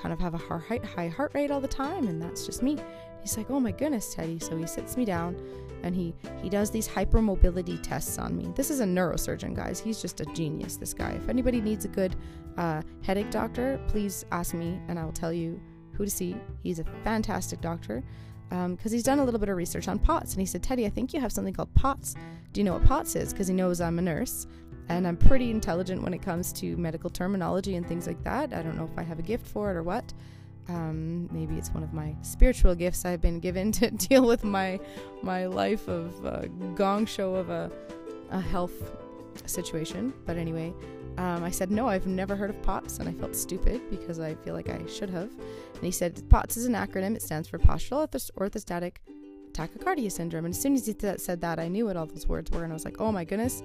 kind 0.00 0.12
of 0.12 0.18
have 0.18 0.34
a 0.34 0.38
high 0.38 1.08
heart 1.08 1.32
rate 1.34 1.50
all 1.50 1.60
the 1.60 1.68
time, 1.68 2.08
and 2.08 2.20
that's 2.20 2.44
just 2.44 2.62
me. 2.62 2.76
He's 3.22 3.36
like, 3.36 3.50
oh 3.50 3.60
my 3.60 3.70
goodness, 3.70 4.14
Teddy. 4.14 4.38
So 4.40 4.56
he 4.56 4.66
sits 4.66 4.96
me 4.96 5.04
down 5.04 5.36
and 5.84 5.94
he 5.94 6.12
he 6.42 6.48
does 6.48 6.70
these 6.70 6.88
hypermobility 6.88 7.80
tests 7.82 8.18
on 8.18 8.36
me. 8.36 8.52
This 8.56 8.70
is 8.70 8.80
a 8.80 8.84
neurosurgeon, 8.84 9.54
guys. 9.54 9.78
He's 9.78 10.02
just 10.02 10.20
a 10.20 10.24
genius. 10.26 10.76
This 10.76 10.92
guy. 10.92 11.12
If 11.12 11.28
anybody 11.28 11.60
needs 11.60 11.84
a 11.84 11.88
good 11.88 12.16
uh, 12.56 12.82
headache 13.02 13.30
doctor, 13.30 13.80
please 13.86 14.24
ask 14.32 14.54
me, 14.54 14.80
and 14.88 14.98
I 14.98 15.04
will 15.04 15.12
tell 15.12 15.32
you 15.32 15.60
who 15.92 16.04
to 16.04 16.10
see. 16.10 16.36
He's 16.62 16.80
a 16.80 16.84
fantastic 17.04 17.60
doctor 17.60 18.02
because 18.52 18.92
um, 18.92 18.92
he's 18.92 19.02
done 19.02 19.18
a 19.18 19.24
little 19.24 19.40
bit 19.40 19.48
of 19.48 19.56
research 19.56 19.88
on 19.88 19.98
POTS. 19.98 20.32
And 20.32 20.40
he 20.40 20.46
said, 20.46 20.62
Teddy, 20.62 20.84
I 20.84 20.90
think 20.90 21.14
you 21.14 21.20
have 21.20 21.32
something 21.32 21.54
called 21.54 21.72
POTS. 21.74 22.16
Do 22.52 22.60
you 22.60 22.64
know 22.64 22.74
what 22.74 22.84
POTS 22.84 23.16
is? 23.16 23.32
Because 23.32 23.48
he 23.48 23.54
knows 23.54 23.80
I'm 23.80 23.98
a 23.98 24.02
nurse 24.02 24.46
and 24.90 25.06
I'm 25.06 25.16
pretty 25.16 25.50
intelligent 25.50 26.02
when 26.02 26.12
it 26.12 26.20
comes 26.20 26.52
to 26.54 26.76
medical 26.76 27.08
terminology 27.08 27.76
and 27.76 27.86
things 27.86 28.06
like 28.06 28.22
that. 28.24 28.52
I 28.52 28.62
don't 28.62 28.76
know 28.76 28.84
if 28.84 28.98
I 28.98 29.02
have 29.04 29.18
a 29.18 29.22
gift 29.22 29.46
for 29.46 29.70
it 29.70 29.76
or 29.76 29.82
what. 29.82 30.12
Um, 30.68 31.28
maybe 31.32 31.56
it's 31.56 31.70
one 31.70 31.82
of 31.82 31.94
my 31.94 32.14
spiritual 32.20 32.74
gifts 32.74 33.06
I've 33.06 33.22
been 33.22 33.40
given 33.40 33.72
to 33.80 33.90
deal 33.90 34.26
with 34.26 34.44
my 34.44 34.78
my 35.22 35.46
life 35.46 35.88
of 35.88 36.24
uh, 36.26 36.46
gong 36.74 37.06
show 37.06 37.34
of 37.34 37.48
a, 37.48 37.70
a 38.30 38.40
health 38.40 38.92
situation. 39.46 40.12
But 40.26 40.36
anyway, 40.36 40.72
um, 41.18 41.44
I 41.44 41.50
said, 41.50 41.70
No, 41.70 41.88
I've 41.88 42.06
never 42.06 42.34
heard 42.36 42.50
of 42.50 42.60
POTS, 42.62 42.98
and 42.98 43.08
I 43.08 43.12
felt 43.12 43.36
stupid 43.36 43.82
because 43.90 44.18
I 44.18 44.34
feel 44.34 44.54
like 44.54 44.68
I 44.68 44.84
should 44.86 45.10
have. 45.10 45.30
And 45.30 45.82
he 45.82 45.90
said, 45.90 46.28
POTS 46.28 46.56
is 46.56 46.66
an 46.66 46.74
acronym, 46.74 47.14
it 47.14 47.22
stands 47.22 47.48
for 47.48 47.58
Postural 47.58 48.08
Orthostatic 48.08 48.96
Tachycardia 49.52 50.10
Syndrome. 50.10 50.46
And 50.46 50.54
as 50.54 50.60
soon 50.60 50.74
as 50.74 50.86
he 50.86 50.94
th- 50.94 51.18
said 51.18 51.40
that, 51.42 51.58
I 51.58 51.68
knew 51.68 51.86
what 51.86 51.96
all 51.96 52.06
those 52.06 52.26
words 52.26 52.50
were, 52.50 52.64
and 52.64 52.72
I 52.72 52.74
was 52.74 52.84
like, 52.84 53.00
Oh 53.00 53.12
my 53.12 53.24
goodness, 53.24 53.62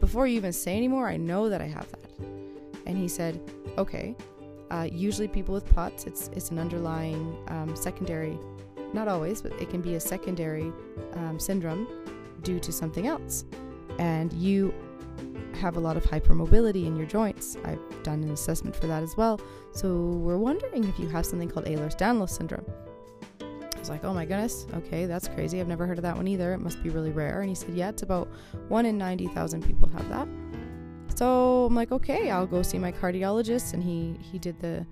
before 0.00 0.26
you 0.26 0.36
even 0.36 0.52
say 0.52 0.76
anymore, 0.76 1.08
I 1.08 1.16
know 1.16 1.48
that 1.48 1.60
I 1.60 1.66
have 1.66 1.90
that. 1.90 2.10
And 2.86 2.96
he 2.96 3.08
said, 3.08 3.40
Okay. 3.78 4.16
Uh, 4.70 4.88
usually, 4.90 5.28
people 5.28 5.54
with 5.54 5.66
POTS, 5.66 6.04
it's, 6.04 6.28
it's 6.28 6.50
an 6.50 6.58
underlying 6.58 7.36
um, 7.48 7.76
secondary, 7.76 8.36
not 8.92 9.08
always, 9.08 9.42
but 9.42 9.52
it 9.60 9.68
can 9.68 9.80
be 9.80 9.94
a 9.94 10.00
secondary 10.00 10.72
um, 11.12 11.38
syndrome 11.38 11.86
due 12.42 12.58
to 12.58 12.72
something 12.72 13.06
else. 13.06 13.44
And 13.98 14.32
you 14.32 14.74
have 15.54 15.76
a 15.76 15.80
lot 15.80 15.96
of 15.96 16.04
hypermobility 16.04 16.86
in 16.86 16.96
your 16.96 17.06
joints. 17.06 17.56
I've 17.64 17.80
done 18.02 18.22
an 18.22 18.30
assessment 18.30 18.76
for 18.76 18.86
that 18.86 19.02
as 19.02 19.16
well. 19.16 19.40
So 19.72 19.94
we're 19.94 20.36
wondering 20.36 20.84
if 20.84 20.98
you 20.98 21.08
have 21.08 21.24
something 21.24 21.48
called 21.48 21.66
Ehlers-Danlos 21.66 22.30
syndrome. 22.30 22.66
I 23.40 23.78
was 23.78 23.88
like, 23.88 24.04
oh 24.04 24.14
my 24.14 24.24
goodness, 24.24 24.66
okay, 24.74 25.06
that's 25.06 25.28
crazy. 25.28 25.60
I've 25.60 25.68
never 25.68 25.86
heard 25.86 25.98
of 25.98 26.02
that 26.02 26.16
one 26.16 26.26
either. 26.26 26.54
It 26.54 26.58
must 26.58 26.82
be 26.82 26.90
really 26.90 27.10
rare. 27.10 27.40
And 27.40 27.48
he 27.48 27.54
said, 27.54 27.74
yeah, 27.74 27.90
it's 27.90 28.02
about 28.02 28.28
one 28.68 28.86
in 28.86 28.96
90,000 28.98 29.64
people 29.64 29.88
have 29.90 30.08
that. 30.08 30.28
So 31.16 31.66
I'm 31.66 31.74
like, 31.74 31.92
okay, 31.92 32.30
I'll 32.30 32.46
go 32.46 32.62
see 32.62 32.78
my 32.78 32.92
cardiologist. 32.92 33.74
And 33.74 33.82
he, 33.82 34.16
he 34.20 34.38
did 34.38 34.58
the 34.60 34.86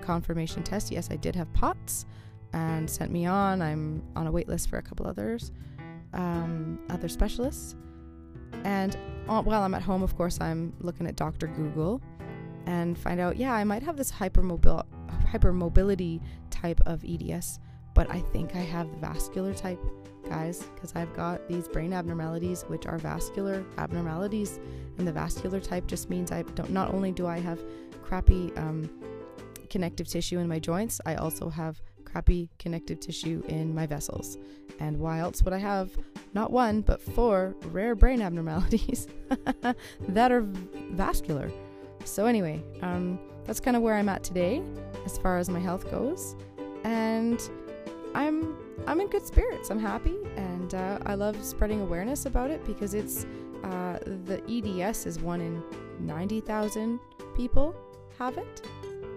confirmation 0.00 0.62
test. 0.62 0.90
Yes, 0.90 1.08
I 1.10 1.16
did 1.16 1.36
have 1.36 1.52
POTS 1.52 2.06
and 2.52 2.88
sent 2.88 3.12
me 3.12 3.26
on. 3.26 3.60
I'm 3.60 4.02
on 4.16 4.26
a 4.26 4.32
wait 4.32 4.48
list 4.48 4.70
for 4.70 4.78
a 4.78 4.82
couple 4.82 5.06
others, 5.06 5.52
um, 6.14 6.78
other 6.88 7.08
specialists. 7.08 7.76
And 8.64 8.96
uh, 9.28 9.42
while 9.42 9.62
I'm 9.62 9.74
at 9.74 9.82
home, 9.82 10.02
of 10.02 10.16
course, 10.16 10.40
I'm 10.40 10.72
looking 10.80 11.06
at 11.06 11.16
Dr. 11.16 11.46
Google 11.48 12.00
and 12.66 12.98
find 12.98 13.20
out, 13.20 13.36
yeah, 13.36 13.54
I 13.54 13.64
might 13.64 13.82
have 13.82 13.96
this 13.96 14.12
hypermobil- 14.12 14.84
hypermobility 15.30 16.20
type 16.50 16.80
of 16.86 17.04
EDS, 17.04 17.60
but 17.94 18.10
I 18.10 18.20
think 18.20 18.54
I 18.54 18.60
have 18.60 18.90
the 18.90 18.96
vascular 18.98 19.54
type, 19.54 19.80
guys, 20.28 20.62
because 20.74 20.92
I've 20.94 21.14
got 21.14 21.48
these 21.48 21.68
brain 21.68 21.92
abnormalities, 21.92 22.62
which 22.62 22.86
are 22.86 22.98
vascular 22.98 23.64
abnormalities. 23.78 24.60
And 24.98 25.06
the 25.06 25.12
vascular 25.12 25.60
type 25.60 25.86
just 25.86 26.10
means 26.10 26.32
I 26.32 26.42
don't, 26.42 26.70
not 26.70 26.92
only 26.92 27.12
do 27.12 27.26
I 27.26 27.38
have 27.38 27.60
crappy 28.02 28.52
um, 28.56 28.90
connective 29.70 30.08
tissue 30.08 30.38
in 30.38 30.48
my 30.48 30.58
joints, 30.58 31.00
I 31.06 31.14
also 31.16 31.48
have 31.48 31.80
crappy 32.10 32.48
connective 32.58 33.00
tissue 33.00 33.42
in 33.48 33.74
my 33.74 33.86
vessels. 33.86 34.38
And 34.80 34.98
why 34.98 35.18
else 35.18 35.42
would 35.42 35.52
I 35.52 35.58
have 35.58 35.90
not 36.34 36.52
one, 36.52 36.82
but 36.82 37.00
four 37.00 37.54
rare 37.66 37.94
brain 37.94 38.22
abnormalities 38.22 39.08
that 40.08 40.32
are 40.32 40.42
vascular? 40.92 41.50
So, 42.04 42.26
anyway, 42.26 42.62
um, 42.82 43.18
that's 43.44 43.60
kind 43.60 43.76
of 43.76 43.82
where 43.82 43.94
I'm 43.94 44.08
at 44.08 44.22
today 44.22 44.62
as 45.04 45.18
far 45.18 45.38
as 45.38 45.48
my 45.48 45.58
health 45.58 45.90
goes. 45.90 46.36
And 46.84 47.40
I'm 48.14 48.56
I'm 48.86 49.00
in 49.00 49.08
good 49.08 49.26
spirits. 49.26 49.70
I'm 49.70 49.78
happy, 49.78 50.16
and 50.36 50.74
uh, 50.74 50.98
I 51.04 51.14
love 51.14 51.42
spreading 51.44 51.80
awareness 51.80 52.26
about 52.26 52.50
it 52.50 52.64
because 52.64 52.94
it's 52.94 53.26
uh, 53.64 53.98
the 54.26 54.40
EDS 54.48 55.06
is 55.06 55.18
one 55.20 55.40
in 55.40 55.62
ninety 55.98 56.40
thousand 56.40 57.00
people 57.36 57.74
have 58.18 58.38
it, 58.38 58.62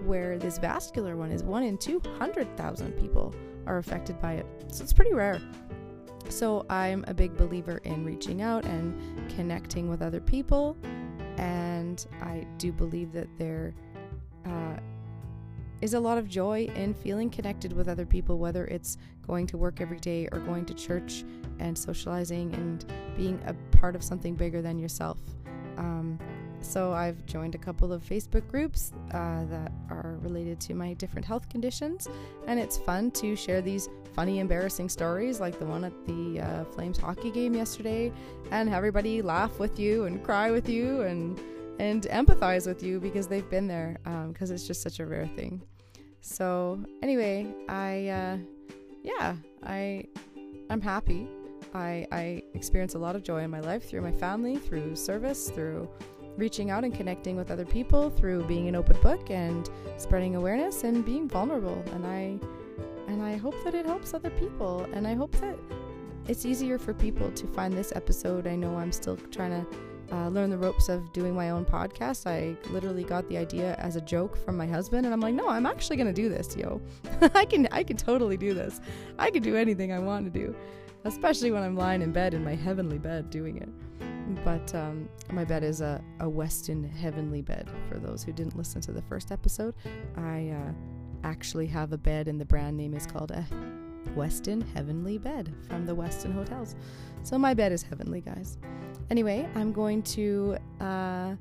where 0.06 0.38
this 0.38 0.58
vascular 0.58 1.16
one 1.16 1.32
is 1.32 1.44
one 1.44 1.64
in 1.64 1.78
200,000 1.78 2.92
people 2.94 3.34
are 3.66 3.78
affected 3.78 4.20
by 4.22 4.34
it. 4.34 4.46
So 4.70 4.84
it's 4.84 4.94
pretty 4.94 5.14
rare. 5.14 5.42
So 6.30 6.66
I'm 6.70 7.04
a 7.08 7.14
big 7.14 7.36
believer 7.36 7.78
in 7.84 8.06
reaching 8.06 8.42
out 8.42 8.66
and 8.66 9.30
connecting 9.36 9.90
with 9.90 10.02
other 10.02 10.22
people. 10.22 10.78
And 11.38 12.06
I 12.22 12.46
do 12.58 12.72
believe 12.72 13.12
that 13.14 13.28
there 13.38 13.74
uh, 14.46 14.78
is 15.82 15.94
a 15.94 16.00
lot 16.00 16.18
of 16.18 16.28
joy 16.28 16.70
in 16.76 16.94
feeling 16.94 17.30
connected 17.30 17.74
with 17.74 17.88
other 17.88 18.06
people, 18.06 18.38
whether 18.38 18.66
it's 18.66 18.98
going 19.26 19.48
to 19.48 19.58
work 19.58 19.82
every 19.82 20.00
day 20.00 20.28
or 20.32 20.40
going 20.40 20.66
to 20.66 20.74
church 20.74 21.24
and 21.60 21.78
socializing 21.78 22.54
and 22.54 22.86
being 23.16 23.40
a 23.46 23.54
part 23.78 23.96
of 23.96 24.04
something 24.04 24.36
bigger 24.36 24.62
than 24.62 24.78
yourself. 24.78 25.20
So 26.62 26.94
I've 26.94 27.26
joined 27.26 27.56
a 27.56 27.58
couple 27.58 27.92
of 27.92 28.04
Facebook 28.04 28.48
groups 28.48 28.94
uh, 29.14 29.46
that 29.46 29.72
are 29.90 30.18
related 30.22 30.60
to 30.62 30.74
my 30.74 30.94
different 30.94 31.26
health 31.26 31.50
conditions, 31.50 32.08
and 32.48 32.60
it's 32.60 32.78
fun 32.78 33.12
to 33.12 33.36
share 33.36 33.62
these 33.62 33.90
funny, 34.16 34.40
embarrassing 34.40 34.90
stories 34.90 35.40
like 35.40 35.58
the 35.60 35.66
one 35.66 35.84
at 35.86 35.94
the 36.06 36.40
uh, 36.40 36.66
Flames 36.66 36.98
hockey 36.98 37.32
game 37.32 37.54
yesterday, 37.54 38.12
and 38.52 38.70
everybody 38.70 39.22
laugh 39.22 39.60
with 39.60 39.80
you 39.80 40.06
and 40.06 40.24
cry 40.24 40.52
with 40.52 40.70
you 40.70 41.02
and 41.02 41.40
and 41.80 42.04
empathize 42.04 42.68
with 42.68 42.84
you 42.84 43.00
because 43.00 43.28
they've 43.28 43.50
been 43.50 43.68
there 43.68 43.98
because 44.28 44.50
um, 44.52 44.56
it's 44.56 44.68
just 44.68 44.82
such 44.82 45.00
a 45.00 45.06
rare 45.06 45.28
thing. 45.28 45.62
So 46.22 46.84
anyway, 47.02 47.48
I 47.68 48.08
uh, 48.08 48.38
yeah 49.04 49.36
I 49.64 50.06
I'm 50.70 50.82
happy. 50.82 51.28
I, 51.74 52.08
I 52.12 52.44
experience 52.54 52.96
a 52.96 53.00
lot 53.00 53.16
of 53.16 53.24
joy 53.24 53.44
in 53.44 53.50
my 53.50 53.60
life 53.60 53.90
through 53.90 54.02
my 54.02 54.12
family, 54.12 54.58
through 54.58 54.96
service, 54.96 55.50
through 55.50 55.90
reaching 56.42 56.72
out 56.72 56.84
and 56.84 56.94
connecting 56.94 57.36
with 57.36 57.52
other 57.52 57.66
people 57.66 58.10
through 58.10 58.44
being 58.46 58.68
an 58.68 58.76
open 58.76 59.00
book 59.02 59.30
and 59.30 59.70
spreading 59.98 60.36
awareness 60.36 60.84
and 60.84 61.06
being 61.06 61.28
vulnerable 61.28 61.84
and 61.94 62.04
i 62.06 62.22
and 63.08 63.22
i 63.22 63.38
hope 63.38 63.56
that 63.64 63.76
it 63.76 63.86
helps 63.86 64.14
other 64.14 64.32
people 64.32 64.88
and 64.94 65.08
i 65.08 65.14
hope 65.14 65.32
that 65.34 65.56
it's 66.28 66.46
easier 66.46 66.78
for 66.78 66.94
people 66.94 67.32
to 67.32 67.48
find 67.48 67.74
this 67.74 67.92
episode. 67.96 68.48
I 68.48 68.56
know 68.56 68.78
I'm 68.78 68.92
still 68.92 69.18
trying 69.32 69.52
to 69.52 70.16
uh, 70.16 70.30
learn 70.30 70.50
the 70.50 70.58
ropes 70.58 70.90
of 70.90 71.12
doing 71.14 71.34
my 71.34 71.50
own 71.50 71.66
podcast. 71.66 72.28
I 72.28 72.56
literally 72.72 73.04
got 73.04 73.28
the 73.28 73.38
idea 73.38 73.76
as 73.80 73.96
a 73.96 74.02
joke 74.02 74.38
from 74.38 74.56
my 74.56 74.68
husband, 74.68 75.06
and 75.06 75.14
I'm 75.14 75.22
like, 75.22 75.34
no, 75.34 75.48
I'm 75.48 75.66
actually 75.66 75.98
gonna 75.98 76.14
do 76.14 76.30
this, 76.30 76.56
yo. 76.56 76.82
I 77.34 77.46
can, 77.46 77.68
I 77.72 77.84
can 77.84 77.98
totally 77.98 78.38
do 78.38 78.54
this. 78.54 78.80
I 79.18 79.32
can 79.32 79.42
do 79.42 79.56
anything 79.56 79.92
I 79.92 80.00
want 80.00 80.32
to 80.32 80.32
do, 80.32 80.56
especially 81.06 81.52
when 81.52 81.64
I'm 81.64 81.76
lying 81.76 82.02
in 82.02 82.12
bed 82.12 82.34
in 82.34 82.44
my 82.44 82.56
heavenly 82.56 82.98
bed 82.98 83.30
doing 83.30 83.58
it. 83.58 83.70
But 84.44 84.74
um, 84.76 85.10
my 85.32 85.44
bed 85.44 85.64
is 85.64 85.82
a, 85.82 86.04
a 86.20 86.26
Westin 86.26 86.90
heavenly 86.90 87.42
bed. 87.42 87.70
For 87.90 88.00
those 88.00 88.24
who 88.24 88.32
didn't 88.32 88.58
listen 88.58 88.82
to 88.82 88.92
the 88.92 89.02
first 89.02 89.32
episode, 89.32 89.76
I 90.16 90.50
uh, 90.50 90.72
actually 91.24 91.68
have 91.68 91.94
a 91.94 91.98
bed, 91.98 92.28
and 92.28 92.40
the 92.40 92.46
brand 92.46 92.78
name 92.78 92.94
is 92.94 93.06
called 93.06 93.32
a 93.32 93.46
Westin 94.16 94.64
Heavenly 94.74 95.18
Bed 95.18 95.54
from 95.68 95.86
the 95.86 95.96
Westin 95.96 96.34
Hotels. 96.34 96.76
So 97.24 97.38
my 97.38 97.54
bed 97.54 97.72
is 97.72 97.84
heavenly, 97.84 98.22
guys. 98.22 98.58
Anyway, 99.10 99.48
I'm 99.56 99.72
going 99.72 100.02
to 100.04 100.58
uh, 100.80 101.36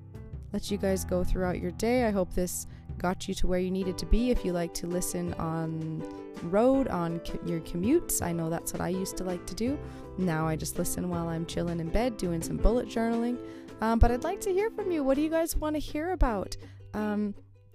let 0.53 0.71
you 0.71 0.77
guys 0.77 1.05
go 1.05 1.25
throughout 1.25 1.61
your 1.61 1.71
day. 1.73 2.05
I 2.05 2.11
hope 2.11 2.35
this 2.35 2.67
got 2.99 3.27
you 3.27 3.35
to 3.35 3.47
where 3.47 3.59
you 3.59 3.71
needed 3.71 3.97
to 3.99 4.07
be. 4.07 4.31
If 4.31 4.45
you 4.45 4.53
like 4.53 4.75
to 4.75 4.87
listen 4.87 5.33
on 5.35 6.03
road, 6.45 6.89
on 6.89 7.21
co- 7.21 7.41
your 7.47 7.61
commutes, 7.61 8.23
I 8.23 8.33
know 8.33 8.51
that's 8.51 8.73
what 8.73 8.83
I 8.83 8.89
used 8.89 9.17
to 9.19 9.25
like 9.25 9.47
to 9.47 9.55
do. 9.55 9.79
Now 10.21 10.47
I 10.47 10.57
just 10.57 10.79
listen 10.79 11.09
while 11.09 11.29
I'm 11.29 11.47
chilling 11.47 11.81
in 11.81 11.89
bed 11.89 12.17
doing 12.17 12.43
some 12.43 12.57
bullet 12.57 12.89
journaling. 12.89 13.39
Um, 13.81 13.99
but 13.99 14.11
I'd 14.11 14.25
like 14.25 14.41
to 14.43 14.53
hear 14.53 14.71
from 14.71 14.91
you. 14.91 15.03
What 15.03 15.15
do 15.15 15.23
you 15.23 15.31
guys 15.31 15.57
want 15.57 15.75
to 15.75 15.81
hear 15.81 16.13
about? 16.13 16.57
Um, 16.93 17.35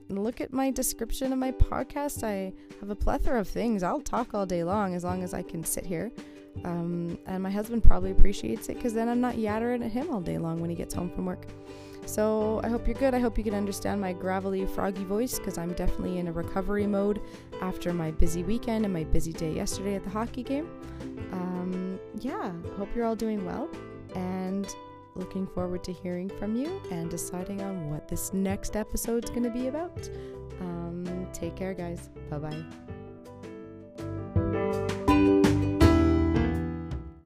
look 0.09 0.39
at 0.39 0.53
my 0.53 0.69
description 0.69 1.33
of 1.33 1.39
my 1.39 1.51
podcast. 1.51 2.23
I 2.23 2.53
have 2.79 2.89
a 2.89 2.95
plethora 2.95 3.39
of 3.39 3.47
things. 3.47 3.81
I'll 3.81 4.01
talk 4.01 4.33
all 4.33 4.45
day 4.45 4.63
long 4.63 4.93
as 4.93 5.03
long 5.03 5.23
as 5.23 5.33
I 5.33 5.41
can 5.41 5.63
sit 5.63 5.85
here. 5.85 6.11
Um, 6.63 7.17
and 7.25 7.43
my 7.43 7.49
husband 7.49 7.83
probably 7.83 8.11
appreciates 8.11 8.69
it 8.69 8.75
because 8.75 8.93
then 8.93 9.09
I'm 9.09 9.19
not 9.19 9.37
yattering 9.37 9.83
at 9.83 9.91
him 9.91 10.11
all 10.11 10.21
day 10.21 10.37
long 10.37 10.59
when 10.59 10.69
he 10.69 10.75
gets 10.75 10.93
home 10.93 11.09
from 11.09 11.25
work. 11.25 11.45
So 12.05 12.61
I 12.63 12.69
hope 12.69 12.87
you're 12.87 12.95
good. 12.95 13.13
I 13.13 13.19
hope 13.19 13.37
you 13.37 13.43
can 13.43 13.53
understand 13.55 13.99
my 13.99 14.13
gravelly, 14.13 14.65
froggy 14.65 15.03
voice 15.03 15.39
because 15.39 15.57
I'm 15.57 15.73
definitely 15.73 16.19
in 16.19 16.27
a 16.27 16.31
recovery 16.31 16.87
mode 16.87 17.21
after 17.61 17.93
my 17.93 18.11
busy 18.11 18.43
weekend 18.43 18.85
and 18.85 18.93
my 18.93 19.03
busy 19.03 19.33
day 19.33 19.53
yesterday 19.53 19.95
at 19.95 20.03
the 20.03 20.09
hockey 20.09 20.43
game. 20.43 20.69
Um, 21.31 21.99
yeah, 22.19 22.51
hope 22.77 22.89
you're 22.95 23.05
all 23.05 23.15
doing 23.15 23.45
well 23.45 23.69
and 24.15 24.67
looking 25.15 25.47
forward 25.47 25.83
to 25.85 25.93
hearing 25.93 26.29
from 26.29 26.55
you 26.55 26.81
and 26.91 27.09
deciding 27.09 27.61
on 27.61 27.89
what 27.89 28.07
this 28.07 28.33
next 28.33 28.75
episode's 28.75 29.29
going 29.29 29.43
to 29.43 29.49
be 29.49 29.67
about. 29.67 30.09
Um, 30.61 31.27
take 31.33 31.55
care, 31.55 31.73
guys. 31.73 32.09
Bye 32.29 32.39
bye. 32.39 32.63